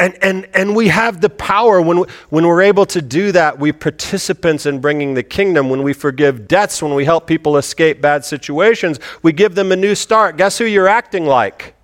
And, 0.00 0.16
and, 0.22 0.48
and 0.54 0.74
we 0.74 0.88
have 0.88 1.20
the 1.20 1.28
power 1.28 1.78
when, 1.82 2.06
when 2.30 2.46
we're 2.46 2.62
able 2.62 2.86
to 2.86 3.02
do 3.02 3.32
that. 3.32 3.58
We 3.58 3.70
participants 3.70 4.64
in 4.64 4.80
bringing 4.80 5.12
the 5.12 5.22
kingdom. 5.22 5.68
When 5.68 5.82
we 5.82 5.92
forgive 5.92 6.48
debts, 6.48 6.82
when 6.82 6.94
we 6.94 7.04
help 7.04 7.26
people 7.26 7.58
escape 7.58 8.00
bad 8.00 8.24
situations, 8.24 8.98
we 9.22 9.34
give 9.34 9.54
them 9.54 9.72
a 9.72 9.76
new 9.76 9.94
start. 9.94 10.38
Guess 10.38 10.56
who 10.56 10.64
you're 10.64 10.88
acting 10.88 11.26
like? 11.26 11.74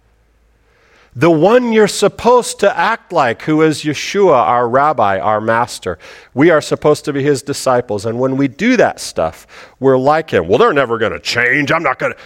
The 1.15 1.31
one 1.31 1.75
you're 1.75 1.89
supposed 1.89 2.59
to 2.61 2.75
act 2.75 3.13
like, 3.13 3.43
who 3.43 3.61
is 3.61 3.83
Yeshua, 3.83 4.33
our 4.33 4.67
rabbi, 4.67 5.19
our 5.19 5.43
master. 5.43 5.99
We 6.33 6.49
are 6.49 6.63
supposed 6.63 7.05
to 7.05 7.13
be 7.13 7.23
his 7.23 7.43
disciples. 7.43 8.07
And 8.07 8.19
when 8.19 8.39
we 8.39 8.49
do 8.49 8.79
that 8.79 8.99
stuff, 8.99 9.47
we're 9.79 9.99
like 9.99 10.31
him. 10.31 10.49
Well, 10.49 10.57
they're 10.57 10.73
never 10.73 10.97
going 10.97 11.13
to 11.13 11.21
change. 11.21 11.71
I'm 11.71 11.83
not 11.83 11.99
going 11.99 12.15
to. 12.15 12.19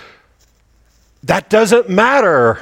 That 1.24 1.50
doesn't 1.50 1.88
matter. 1.88 2.60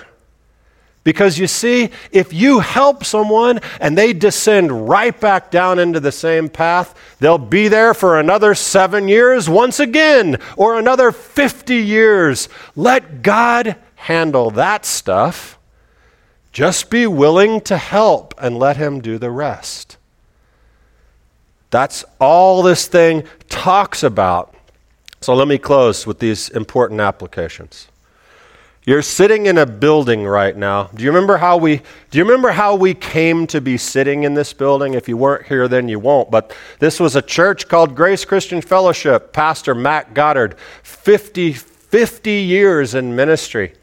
Because 1.08 1.38
you 1.38 1.46
see, 1.46 1.88
if 2.12 2.34
you 2.34 2.58
help 2.58 3.02
someone 3.02 3.60
and 3.80 3.96
they 3.96 4.12
descend 4.12 4.90
right 4.90 5.18
back 5.18 5.50
down 5.50 5.78
into 5.78 6.00
the 6.00 6.12
same 6.12 6.50
path, 6.50 6.94
they'll 7.18 7.38
be 7.38 7.68
there 7.68 7.94
for 7.94 8.20
another 8.20 8.54
seven 8.54 9.08
years 9.08 9.48
once 9.48 9.80
again, 9.80 10.36
or 10.54 10.78
another 10.78 11.10
50 11.10 11.76
years. 11.76 12.50
Let 12.76 13.22
God 13.22 13.76
handle 13.94 14.50
that 14.50 14.84
stuff. 14.84 15.58
Just 16.52 16.90
be 16.90 17.06
willing 17.06 17.62
to 17.62 17.78
help 17.78 18.34
and 18.36 18.58
let 18.58 18.76
Him 18.76 19.00
do 19.00 19.16
the 19.16 19.30
rest. 19.30 19.96
That's 21.70 22.04
all 22.20 22.62
this 22.62 22.86
thing 22.86 23.24
talks 23.48 24.02
about. 24.02 24.54
So 25.22 25.32
let 25.32 25.48
me 25.48 25.56
close 25.56 26.06
with 26.06 26.18
these 26.18 26.50
important 26.50 27.00
applications. 27.00 27.88
You're 28.88 29.02
sitting 29.02 29.44
in 29.44 29.58
a 29.58 29.66
building 29.66 30.24
right 30.24 30.56
now. 30.56 30.84
Do 30.94 31.04
you 31.04 31.10
remember 31.10 31.36
how 31.36 31.58
we 31.58 31.82
do 32.10 32.16
you 32.16 32.24
remember 32.24 32.52
how 32.52 32.74
we 32.74 32.94
came 32.94 33.46
to 33.48 33.60
be 33.60 33.76
sitting 33.76 34.22
in 34.22 34.32
this 34.32 34.54
building? 34.54 34.94
If 34.94 35.10
you 35.10 35.18
weren't 35.18 35.46
here 35.46 35.68
then 35.68 35.90
you 35.90 35.98
won't. 35.98 36.30
But 36.30 36.56
this 36.78 36.98
was 36.98 37.14
a 37.14 37.20
church 37.20 37.68
called 37.68 37.94
Grace 37.94 38.24
Christian 38.24 38.62
Fellowship. 38.62 39.34
Pastor 39.34 39.74
Matt 39.74 40.14
Goddard, 40.14 40.58
50 40.84 41.52
50 41.52 42.30
years 42.30 42.94
in 42.94 43.14
ministry. 43.14 43.74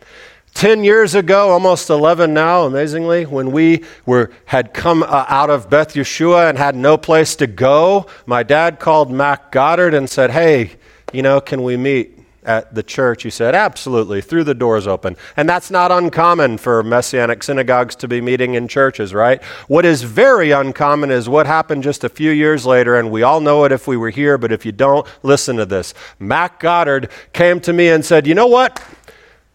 10 0.55 0.83
years 0.83 1.13
ago, 1.13 1.51
almost 1.51 1.91
11 1.91 2.33
now, 2.33 2.63
amazingly, 2.63 3.27
when 3.27 3.51
we 3.51 3.83
were, 4.07 4.31
had 4.45 4.73
come 4.73 5.03
uh, 5.03 5.25
out 5.27 5.51
of 5.51 5.69
Beth 5.69 5.93
Yeshua 5.93 6.49
and 6.49 6.57
had 6.57 6.75
no 6.75 6.97
place 6.97 7.35
to 7.35 7.45
go, 7.45 8.07
my 8.25 8.41
dad 8.41 8.79
called 8.79 9.11
Matt 9.11 9.51
Goddard 9.51 9.93
and 9.93 10.09
said, 10.09 10.31
Hey, 10.31 10.77
you 11.13 11.21
know, 11.21 11.39
can 11.39 11.61
we 11.61 11.77
meet? 11.77 12.14
At 12.45 12.75
the 12.75 12.83
church? 12.83 13.23
He 13.23 13.29
said, 13.29 13.55
Absolutely, 13.55 14.21
through 14.21 14.43
the 14.43 14.53
doors 14.53 14.85
open. 14.85 15.17
And 15.35 15.49
that's 15.49 15.71
not 15.71 15.91
uncommon 15.91 16.57
for 16.59 16.83
Messianic 16.83 17.41
synagogues 17.43 17.95
to 17.97 18.07
be 18.07 18.21
meeting 18.21 18.53
in 18.53 18.67
churches, 18.67 19.13
right? 19.13 19.43
What 19.67 19.83
is 19.83 20.03
very 20.03 20.51
uncommon 20.51 21.09
is 21.09 21.27
what 21.27 21.47
happened 21.47 21.83
just 21.83 22.03
a 22.03 22.09
few 22.09 22.31
years 22.31 22.65
later, 22.65 22.95
and 22.97 23.09
we 23.09 23.23
all 23.23 23.41
know 23.41 23.63
it 23.65 23.71
if 23.71 23.87
we 23.87 23.97
were 23.97 24.11
here, 24.11 24.37
but 24.37 24.51
if 24.51 24.65
you 24.65 24.71
don't, 24.71 25.07
listen 25.23 25.55
to 25.57 25.65
this. 25.65 25.93
Matt 26.19 26.59
Goddard 26.59 27.09
came 27.33 27.59
to 27.61 27.73
me 27.73 27.89
and 27.89 28.05
said, 28.05 28.27
You 28.27 28.35
know 28.35 28.47
what? 28.47 28.83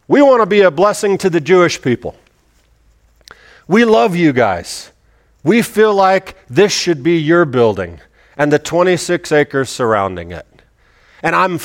We 0.09 0.22
want 0.22 0.42
to 0.42 0.46
be 0.46 0.62
a 0.62 0.70
blessing 0.72 1.16
to 1.18 1.31
the 1.31 1.40
Jewish 1.40 1.81
people. 1.81 2.16
We 3.68 3.85
love 3.85 4.16
you 4.16 4.33
guys. 4.33 4.90
We 5.44 5.62
feel 5.62 5.94
like 5.94 6.37
this 6.48 6.72
should 6.72 7.05
be 7.05 7.18
your 7.18 7.44
building 7.44 8.00
and 8.37 8.53
the 8.53 8.59
26 8.59 9.31
acres 9.31 9.70
surrounding 9.70 10.33
it. 10.33 10.46
And 11.22 11.37
I'm 11.37 11.59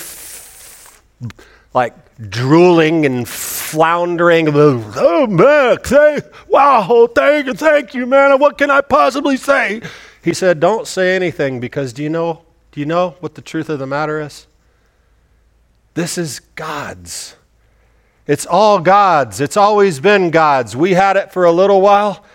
like 1.74 1.94
drooling 2.30 3.06
and 3.06 3.28
floundering. 3.28 4.48
Oh, 4.50 5.28
man, 5.28 5.78
thank, 5.84 6.24
wow, 6.48 7.08
thank 7.14 7.48
you, 7.48 7.54
thank 7.54 7.94
you, 7.94 8.06
man. 8.06 8.40
What 8.40 8.58
can 8.58 8.72
I 8.72 8.82
possibly 8.82 9.38
say? 9.38 9.82
He 10.24 10.34
said, 10.34 10.60
Don't 10.60 10.88
say 10.88 11.16
anything 11.16 11.60
because 11.60 11.94
do 11.94 12.02
you 12.02 12.10
know, 12.10 12.44
do 12.72 12.80
you 12.80 12.86
know 12.86 13.16
what 13.20 13.36
the 13.36 13.42
truth 13.42 13.70
of 13.70 13.80
the 13.80 13.88
matter 13.88 14.22
is? 14.22 14.48
This 15.94 16.18
is 16.18 16.40
God's. 16.40 17.36
It's 18.28 18.46
all 18.46 18.80
God's. 18.80 19.40
It's 19.40 19.58
always 19.58 20.00
been 20.00 20.32
God's. 20.32 20.76
We 20.76 20.94
had 20.94 21.16
it 21.16 21.32
for 21.32 21.46
a 21.46 21.52
little 21.52 21.82
while, 21.82 22.26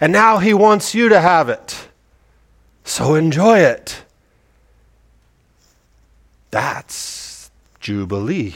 and 0.00 0.12
now 0.12 0.38
He 0.38 0.54
wants 0.54 0.94
you 0.94 1.08
to 1.08 1.20
have 1.20 1.48
it. 1.48 1.88
So 2.84 3.14
enjoy 3.14 3.60
it. 3.60 4.04
That's 6.50 7.23
Jubilee. 7.84 8.54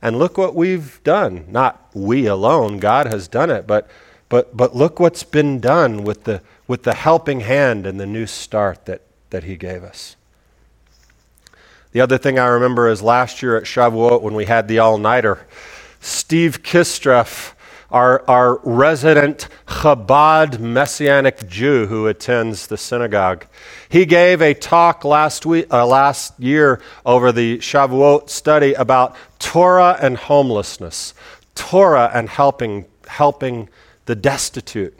And 0.00 0.20
look 0.20 0.38
what 0.38 0.54
we've 0.54 1.02
done. 1.02 1.44
Not 1.48 1.84
we 1.92 2.26
alone, 2.26 2.78
God 2.78 3.08
has 3.08 3.26
done 3.26 3.50
it, 3.50 3.66
but, 3.66 3.90
but, 4.28 4.56
but 4.56 4.74
look 4.74 5.00
what's 5.00 5.24
been 5.24 5.58
done 5.58 6.04
with 6.04 6.24
the, 6.24 6.42
with 6.68 6.84
the 6.84 6.94
helping 6.94 7.40
hand 7.40 7.86
and 7.86 7.98
the 7.98 8.06
new 8.06 8.24
start 8.24 8.86
that, 8.86 9.02
that 9.30 9.42
He 9.42 9.56
gave 9.56 9.82
us. 9.82 10.14
The 11.90 12.00
other 12.00 12.18
thing 12.18 12.38
I 12.38 12.46
remember 12.46 12.88
is 12.88 13.02
last 13.02 13.42
year 13.42 13.56
at 13.56 13.64
Shavuot 13.64 14.22
when 14.22 14.34
we 14.34 14.44
had 14.44 14.68
the 14.68 14.78
all 14.78 14.96
nighter, 14.96 15.48
Steve 16.00 16.62
Kistreff 16.62 17.54
our, 17.90 18.28
our 18.28 18.60
resident 18.62 19.48
Chabad 19.66 20.58
Messianic 20.58 21.48
Jew 21.48 21.86
who 21.86 22.06
attends 22.06 22.66
the 22.66 22.76
synagogue. 22.76 23.46
He 23.88 24.06
gave 24.06 24.40
a 24.40 24.54
talk 24.54 25.04
last, 25.04 25.44
week, 25.46 25.66
uh, 25.72 25.86
last 25.86 26.38
year 26.38 26.80
over 27.04 27.32
the 27.32 27.58
Shavuot 27.58 28.30
study 28.30 28.74
about 28.74 29.16
Torah 29.38 29.98
and 30.00 30.16
homelessness, 30.16 31.14
Torah 31.54 32.10
and 32.14 32.28
helping, 32.28 32.86
helping 33.08 33.68
the 34.06 34.14
destitute. 34.14 34.96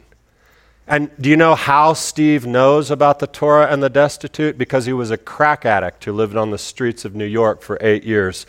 And 0.87 1.09
do 1.21 1.29
you 1.29 1.37
know 1.37 1.55
how 1.55 1.93
Steve 1.93 2.45
knows 2.45 2.91
about 2.91 3.19
the 3.19 3.27
Torah 3.27 3.71
and 3.71 3.81
the 3.81 3.89
destitute? 3.89 4.57
Because 4.57 4.85
he 4.85 4.93
was 4.93 5.09
a 5.09 5.17
crack 5.17 5.65
addict 5.65 6.03
who 6.03 6.11
lived 6.11 6.35
on 6.35 6.51
the 6.51 6.57
streets 6.57 7.05
of 7.05 7.15
New 7.15 7.25
York 7.25 7.61
for 7.61 7.77
eight 7.79 8.03
years, 8.03 8.45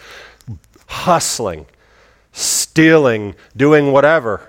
hustling 0.89 1.67
stealing, 2.73 3.35
doing 3.55 3.93
whatever 3.93 4.49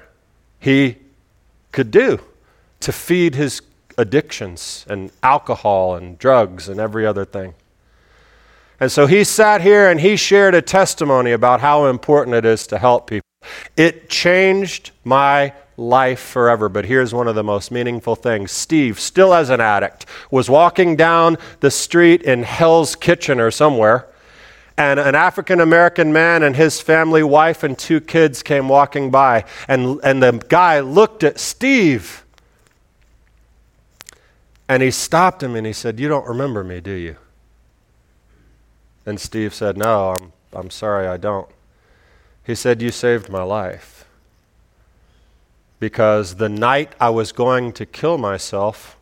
he 0.57 0.95
could 1.73 1.91
do 1.91 2.17
to 2.79 2.93
feed 2.93 3.35
his 3.35 3.61
addictions 3.97 4.85
and 4.87 5.11
alcohol 5.21 5.95
and 5.95 6.17
drugs 6.17 6.69
and 6.69 6.79
every 6.79 7.05
other 7.05 7.25
thing. 7.25 7.53
And 8.79 8.89
so 8.89 9.07
he 9.07 9.25
sat 9.25 9.59
here 9.59 9.89
and 9.89 9.99
he 9.99 10.15
shared 10.15 10.55
a 10.55 10.61
testimony 10.61 11.33
about 11.33 11.59
how 11.59 11.87
important 11.87 12.37
it 12.37 12.45
is 12.45 12.65
to 12.67 12.77
help 12.77 13.07
people. 13.07 13.27
It 13.75 14.09
changed 14.09 14.91
my 15.03 15.51
life 15.75 16.21
forever. 16.21 16.69
But 16.69 16.85
here's 16.85 17.13
one 17.13 17.27
of 17.27 17.35
the 17.35 17.43
most 17.43 17.71
meaningful 17.71 18.15
things 18.15 18.53
Steve, 18.53 19.01
still 19.01 19.33
as 19.33 19.49
an 19.49 19.59
addict, 19.59 20.05
was 20.31 20.49
walking 20.49 20.95
down 20.95 21.37
the 21.59 21.71
street 21.71 22.21
in 22.21 22.43
Hell's 22.43 22.95
Kitchen 22.95 23.41
or 23.41 23.51
somewhere 23.51 24.07
and 24.77 24.99
an 24.99 25.15
African 25.15 25.59
American 25.59 26.11
man 26.11 26.43
and 26.43 26.55
his 26.55 26.81
family, 26.81 27.23
wife, 27.23 27.63
and 27.63 27.77
two 27.77 28.01
kids 28.01 28.41
came 28.41 28.67
walking 28.67 29.11
by. 29.11 29.45
And, 29.67 29.99
and 30.03 30.21
the 30.21 30.43
guy 30.49 30.79
looked 30.79 31.23
at 31.23 31.39
Steve 31.39 32.23
and 34.67 34.81
he 34.81 34.91
stopped 34.91 35.43
him 35.43 35.55
and 35.55 35.67
he 35.67 35.73
said, 35.73 35.99
You 35.99 36.07
don't 36.07 36.27
remember 36.27 36.63
me, 36.63 36.79
do 36.79 36.91
you? 36.91 37.17
And 39.05 39.19
Steve 39.19 39.53
said, 39.53 39.77
No, 39.77 40.11
I'm, 40.11 40.33
I'm 40.53 40.69
sorry, 40.69 41.07
I 41.07 41.17
don't. 41.17 41.49
He 42.43 42.55
said, 42.55 42.81
You 42.81 42.91
saved 42.91 43.29
my 43.29 43.43
life. 43.43 44.05
Because 45.79 46.35
the 46.35 46.49
night 46.49 46.93
I 46.99 47.09
was 47.09 47.31
going 47.31 47.73
to 47.73 47.85
kill 47.85 48.17
myself, 48.17 48.97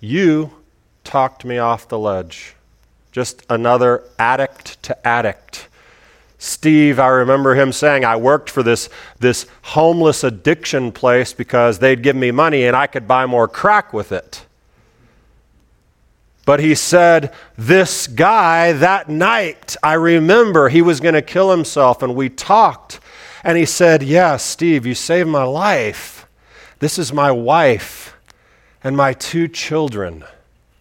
you 0.00 0.52
talked 1.02 1.44
me 1.44 1.58
off 1.58 1.88
the 1.88 1.98
ledge 1.98 2.54
just 3.12 3.44
another 3.48 4.04
addict 4.18 4.82
to 4.84 5.06
addict. 5.06 5.68
Steve, 6.38 7.00
I 7.00 7.08
remember 7.08 7.54
him 7.54 7.72
saying, 7.72 8.04
I 8.04 8.16
worked 8.16 8.48
for 8.48 8.62
this, 8.62 8.88
this 9.18 9.46
homeless 9.62 10.22
addiction 10.22 10.92
place 10.92 11.32
because 11.32 11.80
they'd 11.80 12.02
give 12.02 12.14
me 12.14 12.30
money 12.30 12.64
and 12.64 12.76
I 12.76 12.86
could 12.86 13.08
buy 13.08 13.26
more 13.26 13.48
crack 13.48 13.92
with 13.92 14.12
it. 14.12 14.46
But 16.44 16.60
he 16.60 16.74
said, 16.74 17.34
This 17.58 18.06
guy, 18.06 18.72
that 18.72 19.08
night, 19.08 19.76
I 19.82 19.94
remember 19.94 20.68
he 20.68 20.80
was 20.80 20.98
going 20.98 21.14
to 21.14 21.20
kill 21.20 21.50
himself, 21.50 22.02
and 22.02 22.14
we 22.14 22.30
talked. 22.30 23.00
And 23.44 23.58
he 23.58 23.66
said, 23.66 24.02
Yeah, 24.02 24.38
Steve, 24.38 24.86
you 24.86 24.94
saved 24.94 25.28
my 25.28 25.42
life. 25.42 26.26
This 26.78 26.98
is 26.98 27.12
my 27.12 27.30
wife 27.30 28.16
and 28.82 28.96
my 28.96 29.12
two 29.12 29.46
children 29.46 30.24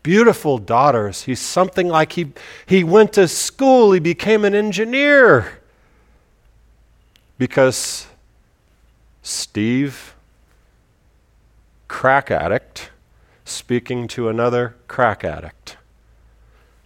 beautiful 0.07 0.57
daughters. 0.57 1.23
He's 1.23 1.41
something 1.41 1.89
like 1.89 2.13
he, 2.13 2.31
he 2.65 2.81
went 2.81 3.11
to 3.13 3.27
school, 3.27 3.91
he 3.91 3.99
became 3.99 4.45
an 4.45 4.55
engineer. 4.55 5.59
Because 7.37 8.07
Steve, 9.21 10.15
crack 11.89 12.31
addict, 12.31 12.89
speaking 13.43 14.07
to 14.07 14.29
another 14.29 14.77
crack 14.87 15.25
addict, 15.25 15.75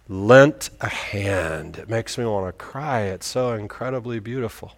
lent 0.08 0.70
a 0.80 0.88
hand. 0.88 1.78
It 1.78 1.88
makes 1.88 2.18
me 2.18 2.24
want 2.24 2.48
to 2.48 2.52
cry. 2.52 3.02
It's 3.02 3.28
so 3.28 3.52
incredibly 3.52 4.18
beautiful. 4.18 4.72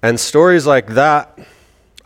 And 0.00 0.18
stories 0.18 0.66
like 0.66 0.86
that 0.94 1.38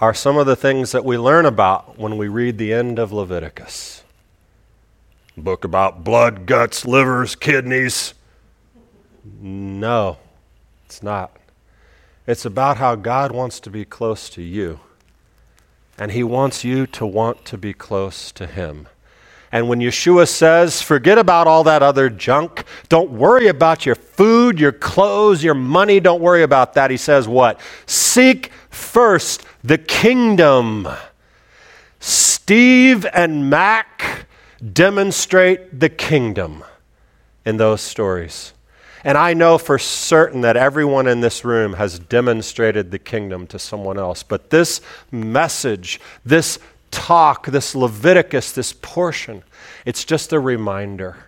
are 0.04 0.12
some 0.12 0.36
of 0.36 0.44
the 0.44 0.54
things 0.54 0.92
that 0.92 1.02
we 1.02 1.16
learn 1.16 1.46
about 1.46 1.98
when 1.98 2.18
we 2.18 2.28
read 2.28 2.58
the 2.58 2.74
end 2.74 2.98
of 2.98 3.10
Leviticus. 3.10 4.04
book 5.34 5.64
about 5.64 6.04
blood, 6.04 6.44
guts, 6.44 6.84
livers, 6.84 7.34
kidneys. 7.34 8.12
No, 9.40 10.18
it's 10.84 11.02
not. 11.02 11.34
It's 12.26 12.44
about 12.44 12.76
how 12.76 12.96
God 12.96 13.32
wants 13.32 13.58
to 13.60 13.70
be 13.70 13.86
close 13.86 14.28
to 14.28 14.42
you, 14.42 14.80
and 15.96 16.12
He 16.12 16.22
wants 16.22 16.64
you 16.64 16.86
to 16.88 17.06
want 17.06 17.46
to 17.46 17.56
be 17.56 17.72
close 17.72 18.30
to 18.32 18.46
Him. 18.46 18.86
And 19.50 19.70
when 19.70 19.80
Yeshua 19.80 20.28
says, 20.28 20.82
forget 20.82 21.16
about 21.16 21.46
all 21.46 21.64
that 21.64 21.82
other 21.82 22.10
junk, 22.10 22.64
don't 22.90 23.10
worry 23.10 23.46
about 23.46 23.86
your 23.86 23.94
food, 23.94 24.60
your 24.60 24.72
clothes, 24.72 25.42
your 25.42 25.54
money, 25.54 25.98
don't 25.98 26.20
worry 26.20 26.42
about 26.42 26.74
that. 26.74 26.90
He 26.90 26.98
says, 26.98 27.26
what? 27.26 27.58
Seek 27.86 28.52
first 28.68 29.46
the 29.64 29.78
kingdom. 29.78 30.86
Steve 31.98 33.06
and 33.14 33.48
Mac 33.48 34.26
demonstrate 34.72 35.80
the 35.80 35.88
kingdom 35.88 36.62
in 37.46 37.56
those 37.56 37.80
stories. 37.80 38.52
And 39.02 39.18
I 39.18 39.34
know 39.34 39.58
for 39.58 39.78
certain 39.78 40.42
that 40.42 40.56
everyone 40.56 41.06
in 41.06 41.20
this 41.20 41.44
room 41.44 41.74
has 41.74 41.98
demonstrated 41.98 42.90
the 42.90 42.98
kingdom 42.98 43.46
to 43.48 43.58
someone 43.58 43.98
else. 43.98 44.22
But 44.22 44.50
this 44.50 44.80
message, 45.10 46.00
this 46.24 46.58
talk, 46.90 47.46
this 47.46 47.74
Leviticus, 47.74 48.52
this 48.52 48.72
portion, 48.72 49.42
it's 49.84 50.04
just 50.04 50.32
a 50.32 50.40
reminder. 50.40 51.23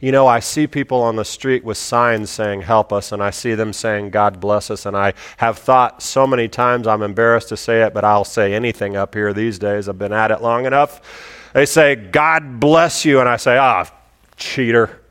You 0.00 0.12
know, 0.12 0.26
I 0.26 0.40
see 0.40 0.66
people 0.66 1.02
on 1.02 1.16
the 1.16 1.26
street 1.26 1.62
with 1.62 1.76
signs 1.76 2.30
saying, 2.30 2.62
Help 2.62 2.90
us, 2.90 3.12
and 3.12 3.22
I 3.22 3.28
see 3.30 3.54
them 3.54 3.74
saying, 3.74 4.10
God 4.10 4.40
bless 4.40 4.70
us. 4.70 4.86
And 4.86 4.96
I 4.96 5.12
have 5.36 5.58
thought 5.58 6.02
so 6.02 6.26
many 6.26 6.48
times, 6.48 6.86
I'm 6.86 7.02
embarrassed 7.02 7.50
to 7.50 7.56
say 7.56 7.82
it, 7.82 7.92
but 7.92 8.02
I'll 8.02 8.24
say 8.24 8.54
anything 8.54 8.96
up 8.96 9.14
here 9.14 9.34
these 9.34 9.58
days. 9.58 9.88
I've 9.88 9.98
been 9.98 10.14
at 10.14 10.30
it 10.30 10.40
long 10.40 10.64
enough. 10.64 11.50
They 11.52 11.66
say, 11.66 11.96
God 11.96 12.58
bless 12.58 13.04
you. 13.04 13.20
And 13.20 13.28
I 13.28 13.36
say, 13.36 13.58
Ah, 13.58 13.90
cheater. 14.36 15.02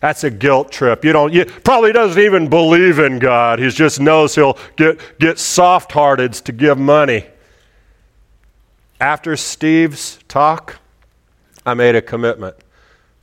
That's 0.00 0.24
a 0.24 0.30
guilt 0.30 0.70
trip. 0.70 1.04
You 1.04 1.12
don't 1.12 1.32
you 1.32 1.44
probably 1.44 1.92
doesn't 1.92 2.20
even 2.20 2.48
believe 2.48 2.98
in 2.98 3.18
God. 3.18 3.58
He 3.58 3.68
just 3.70 4.00
knows 4.00 4.34
he'll 4.34 4.58
get 4.76 5.18
get 5.18 5.38
soft-hearted 5.38 6.32
to 6.34 6.52
give 6.52 6.78
money. 6.78 7.26
After 9.00 9.36
Steve's 9.36 10.18
talk, 10.28 10.78
I 11.64 11.74
made 11.74 11.94
a 11.94 12.02
commitment 12.02 12.56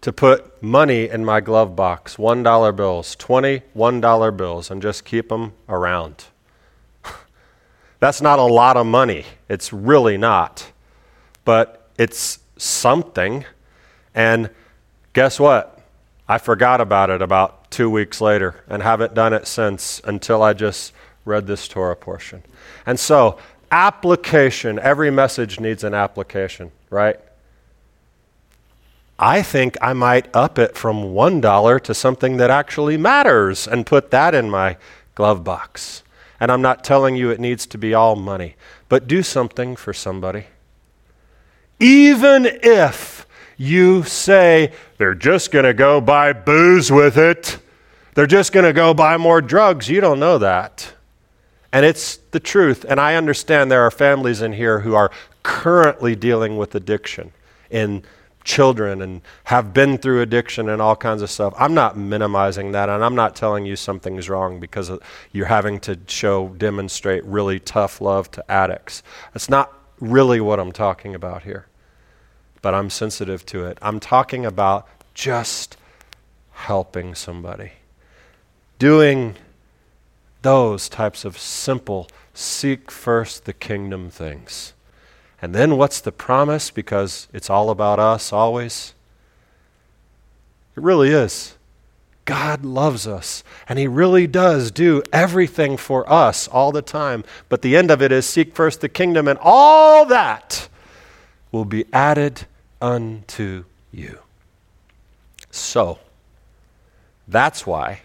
to 0.02 0.12
put 0.12 0.62
money 0.62 1.08
in 1.08 1.24
my 1.24 1.40
glove 1.40 1.76
box 1.76 2.18
$1 2.18 2.76
bills, 2.76 3.16
20 3.16 3.62
$1 3.76 4.38
bills, 4.38 4.72
and 4.72 4.82
just 4.82 5.06
keep 5.06 5.30
them 5.30 5.54
around. 5.70 6.26
That's 8.00 8.22
not 8.22 8.40
a 8.40 8.44
lot 8.44 8.78
of 8.78 8.86
money. 8.86 9.26
It's 9.48 9.72
really 9.72 10.18
not. 10.18 10.72
But 11.46 11.88
it's 11.98 12.40
something. 12.58 13.46
And 14.14 14.50
guess 15.14 15.40
what? 15.40 15.80
I 16.28 16.38
forgot 16.38 16.82
about 16.82 17.10
it 17.10 17.22
about 17.22 17.70
two 17.72 17.90
weeks 17.90 18.22
later 18.22 18.64
and 18.68 18.82
haven't 18.82 19.14
done 19.14 19.34
it 19.34 19.48
since 19.48 20.02
until 20.04 20.42
I 20.42 20.54
just 20.54 20.94
read 21.26 21.46
this 21.46 21.68
Torah 21.68 21.96
portion. 21.96 22.44
And 22.86 23.00
so 23.00 23.38
application. 23.72 24.80
Every 24.80 25.12
message 25.12 25.60
needs 25.60 25.84
an 25.84 25.94
application, 25.94 26.72
right? 26.90 27.20
I 29.22 29.44
think 29.44 29.78
I 29.82 29.94
might 29.94 30.36
up 30.36 30.58
it 30.58 30.76
from 30.76 31.14
$1 31.14 31.84
to 31.84 31.94
something 31.94 32.38
that 32.38 32.50
actually 32.50 32.98
matters 32.98 33.68
and 33.68 33.86
put 33.86 34.10
that 34.10 34.34
in 34.34 34.50
my 34.50 34.78
glove 35.14 35.44
box. 35.44 36.02
And 36.40 36.52
I'm 36.52 36.64
not 36.64 36.84
telling 36.84 37.16
you 37.16 37.30
it 37.30 37.40
needs 37.40 37.68
to 37.68 37.78
be 37.78 37.94
all 37.94 38.16
money, 38.16 38.56
but 38.90 39.08
do 39.08 39.22
something 39.22 39.76
for 39.76 39.94
somebody. 39.94 40.48
Even 41.80 42.48
if 42.48 43.28
you 43.58 44.02
say 44.02 44.74
they're 44.98 45.14
just 45.14 45.52
going 45.52 45.66
to 45.66 45.74
go 45.76 46.02
buy 46.02 46.34
booze 46.34 46.92
with 46.92 47.16
it, 47.16 47.60
they're 48.16 48.26
just 48.26 48.52
going 48.52 48.66
to 48.66 48.74
go 48.74 48.92
buy 48.92 49.18
more 49.18 49.40
drugs, 49.40 49.88
you 49.88 50.02
don't 50.02 50.20
know 50.20 50.40
that. 50.40 50.94
And 51.72 51.86
it's 51.86 52.18
the 52.32 52.40
truth. 52.40 52.86
And 52.90 53.00
I 53.00 53.16
understand 53.16 53.72
there 53.72 53.86
are 53.86 53.92
families 53.92 54.42
in 54.42 54.54
here 54.54 54.80
who 54.80 54.96
are 54.96 55.12
currently 55.44 56.16
dealing 56.16 56.58
with 56.58 56.74
addiction 56.74 57.34
in 57.70 58.04
children 58.44 59.02
and 59.02 59.22
have 59.46 59.74
been 59.74 59.98
through 59.98 60.22
addiction 60.22 60.70
and 60.70 60.82
all 60.82 60.96
kinds 60.96 61.22
of 61.22 61.30
stuff. 61.30 61.54
I'm 61.58 61.74
not 61.74 61.98
minimizing 61.98 62.72
that, 62.72 62.90
and 62.90 63.04
I'm 63.04 63.16
not 63.16 63.36
telling 63.36 63.66
you 63.66 63.76
something's 63.76 64.30
wrong 64.30 64.60
because 64.60 64.92
you're 65.32 65.46
having 65.46 65.80
to 65.82 66.00
show, 66.08 66.50
demonstrate 66.50 67.24
really 67.26 67.60
tough 67.60 68.02
love 68.02 68.32
to 68.32 68.52
addicts. 68.52 69.04
That's 69.34 69.50
not 69.50 69.74
really 70.00 70.42
what 70.42 70.60
I'm 70.60 70.72
talking 70.72 71.14
about 71.14 71.44
here, 71.44 71.68
but 72.62 72.74
I'm 72.74 72.90
sensitive 72.90 73.46
to 73.48 73.66
it. 73.66 73.78
I'm 73.82 74.00
talking 74.00 74.46
about 74.46 74.88
just 75.14 75.78
helping 76.52 77.16
somebody, 77.16 77.74
doing 78.80 79.36
those 80.42 80.90
types 80.90 81.24
of 81.24 81.38
simple, 81.38 82.08
seek 82.34 82.90
first 82.90 83.46
the 83.46 83.54
kingdom 83.54 84.10
things. 84.10 84.74
And 85.42 85.56
then 85.56 85.78
what's 85.78 86.00
the 86.00 86.12
promise? 86.12 86.70
Because 86.70 87.28
it's 87.34 87.50
all 87.50 87.70
about 87.70 88.00
us 88.00 88.32
always. 88.32 88.94
It 90.76 90.84
really 90.84 91.10
is. 91.10 91.58
God 92.26 92.64
loves 92.64 93.08
us, 93.08 93.44
and 93.68 93.80
He 93.80 93.88
really 93.88 94.28
does 94.28 94.72
do 94.72 95.02
everything 95.12 95.76
for 95.76 96.10
us 96.12 96.48
all 96.48 96.72
the 96.72 96.84
time. 96.84 97.24
But 97.50 97.64
the 97.64 97.76
end 97.76 97.90
of 97.90 98.02
it 98.02 98.12
is 98.12 98.26
seek 98.26 98.56
first 98.56 98.82
the 98.82 98.90
kingdom, 98.90 99.28
and 99.28 99.40
all 99.42 100.06
that 100.06 100.70
will 101.52 101.66
be 101.66 101.86
added 101.92 102.46
unto 102.80 103.66
you. 103.92 104.20
So, 105.50 106.00
that's 107.28 107.66
why 107.66 108.02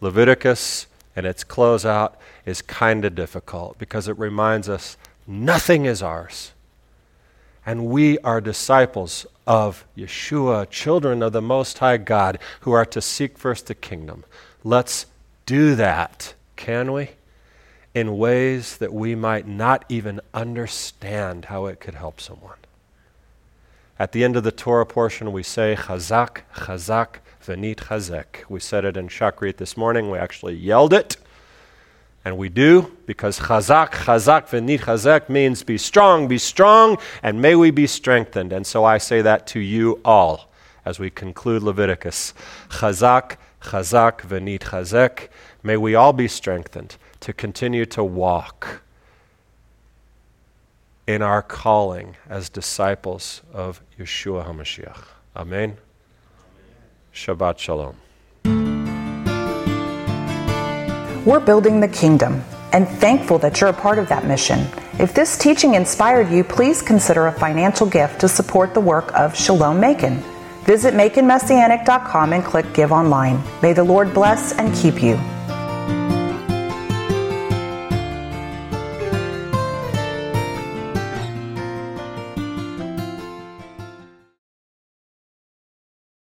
Leviticus 0.00 0.86
and 1.14 1.26
its 1.26 1.44
closeout 1.44 2.14
is 2.46 2.62
kind 2.62 3.04
of 3.04 3.14
difficult 3.14 3.78
because 3.78 4.08
it 4.08 4.18
reminds 4.18 4.68
us 4.68 4.96
nothing 5.26 5.84
is 5.84 6.02
ours. 6.02 6.52
And 7.64 7.86
we 7.86 8.18
are 8.20 8.40
disciples 8.40 9.26
of 9.46 9.84
Yeshua, 9.96 10.68
children 10.70 11.22
of 11.22 11.32
the 11.32 11.42
Most 11.42 11.78
High 11.78 11.98
God, 11.98 12.38
who 12.60 12.72
are 12.72 12.86
to 12.86 13.00
seek 13.00 13.36
first 13.36 13.66
the 13.66 13.74
kingdom. 13.74 14.24
Let's 14.64 15.06
do 15.46 15.74
that, 15.74 16.34
can 16.56 16.92
we? 16.92 17.10
In 17.94 18.18
ways 18.18 18.78
that 18.78 18.92
we 18.92 19.14
might 19.14 19.46
not 19.46 19.84
even 19.88 20.20
understand 20.32 21.46
how 21.46 21.66
it 21.66 21.80
could 21.80 21.94
help 21.94 22.20
someone. 22.20 22.56
At 23.98 24.12
the 24.12 24.24
end 24.24 24.36
of 24.36 24.44
the 24.44 24.52
Torah 24.52 24.86
portion, 24.86 25.30
we 25.32 25.42
say, 25.42 25.76
Chazak, 25.76 26.42
Chazak, 26.54 27.16
Venit 27.44 27.76
Chazek. 27.76 28.48
We 28.48 28.60
said 28.60 28.84
it 28.84 28.96
in 28.96 29.08
Shacharit 29.08 29.58
this 29.58 29.76
morning. 29.76 30.10
We 30.10 30.18
actually 30.18 30.54
yelled 30.54 30.94
it. 30.94 31.16
And 32.24 32.36
we 32.36 32.48
do 32.48 32.96
because 33.06 33.38
Chazak, 33.38 33.90
Chazak, 33.92 34.48
Venit 34.48 34.80
chazak 34.80 35.28
means 35.28 35.62
be 35.62 35.78
strong, 35.78 36.28
be 36.28 36.38
strong, 36.38 36.98
and 37.22 37.40
may 37.40 37.54
we 37.54 37.70
be 37.70 37.86
strengthened. 37.86 38.52
And 38.52 38.66
so 38.66 38.84
I 38.84 38.98
say 38.98 39.22
that 39.22 39.46
to 39.48 39.60
you 39.60 40.00
all 40.04 40.50
as 40.84 40.98
we 40.98 41.08
conclude 41.08 41.62
Leviticus. 41.62 42.34
Chazak, 42.68 43.36
Chazak, 43.62 44.20
Venit 44.20 44.60
chazak. 44.60 45.28
May 45.62 45.76
we 45.76 45.94
all 45.94 46.12
be 46.12 46.28
strengthened 46.28 46.96
to 47.20 47.32
continue 47.32 47.86
to 47.86 48.04
walk 48.04 48.82
in 51.06 51.22
our 51.22 51.42
calling 51.42 52.16
as 52.28 52.48
disciples 52.48 53.42
of 53.52 53.82
Yeshua 53.98 54.46
HaMashiach. 54.46 55.04
Amen. 55.36 55.76
Shabbat 57.12 57.58
Shalom. 57.58 57.96
We're 61.26 61.40
building 61.40 61.80
the 61.80 61.88
kingdom 61.88 62.42
and 62.72 62.88
thankful 62.88 63.38
that 63.40 63.60
you're 63.60 63.68
a 63.68 63.74
part 63.74 63.98
of 63.98 64.08
that 64.08 64.24
mission. 64.24 64.66
If 64.98 65.12
this 65.12 65.36
teaching 65.36 65.74
inspired 65.74 66.30
you, 66.30 66.42
please 66.42 66.80
consider 66.80 67.26
a 67.26 67.32
financial 67.32 67.86
gift 67.86 68.20
to 68.20 68.28
support 68.28 68.72
the 68.72 68.80
work 68.80 69.12
of 69.14 69.36
Shalom 69.36 69.78
Macon. 69.78 70.22
Visit 70.64 70.94
MaconMessianic.com 70.94 72.32
and 72.32 72.42
click 72.42 72.72
Give 72.72 72.90
Online. 72.90 73.42
May 73.60 73.74
the 73.74 73.84
Lord 73.84 74.14
bless 74.14 74.54
and 74.54 74.74
keep 74.74 75.02
you. 75.02 75.18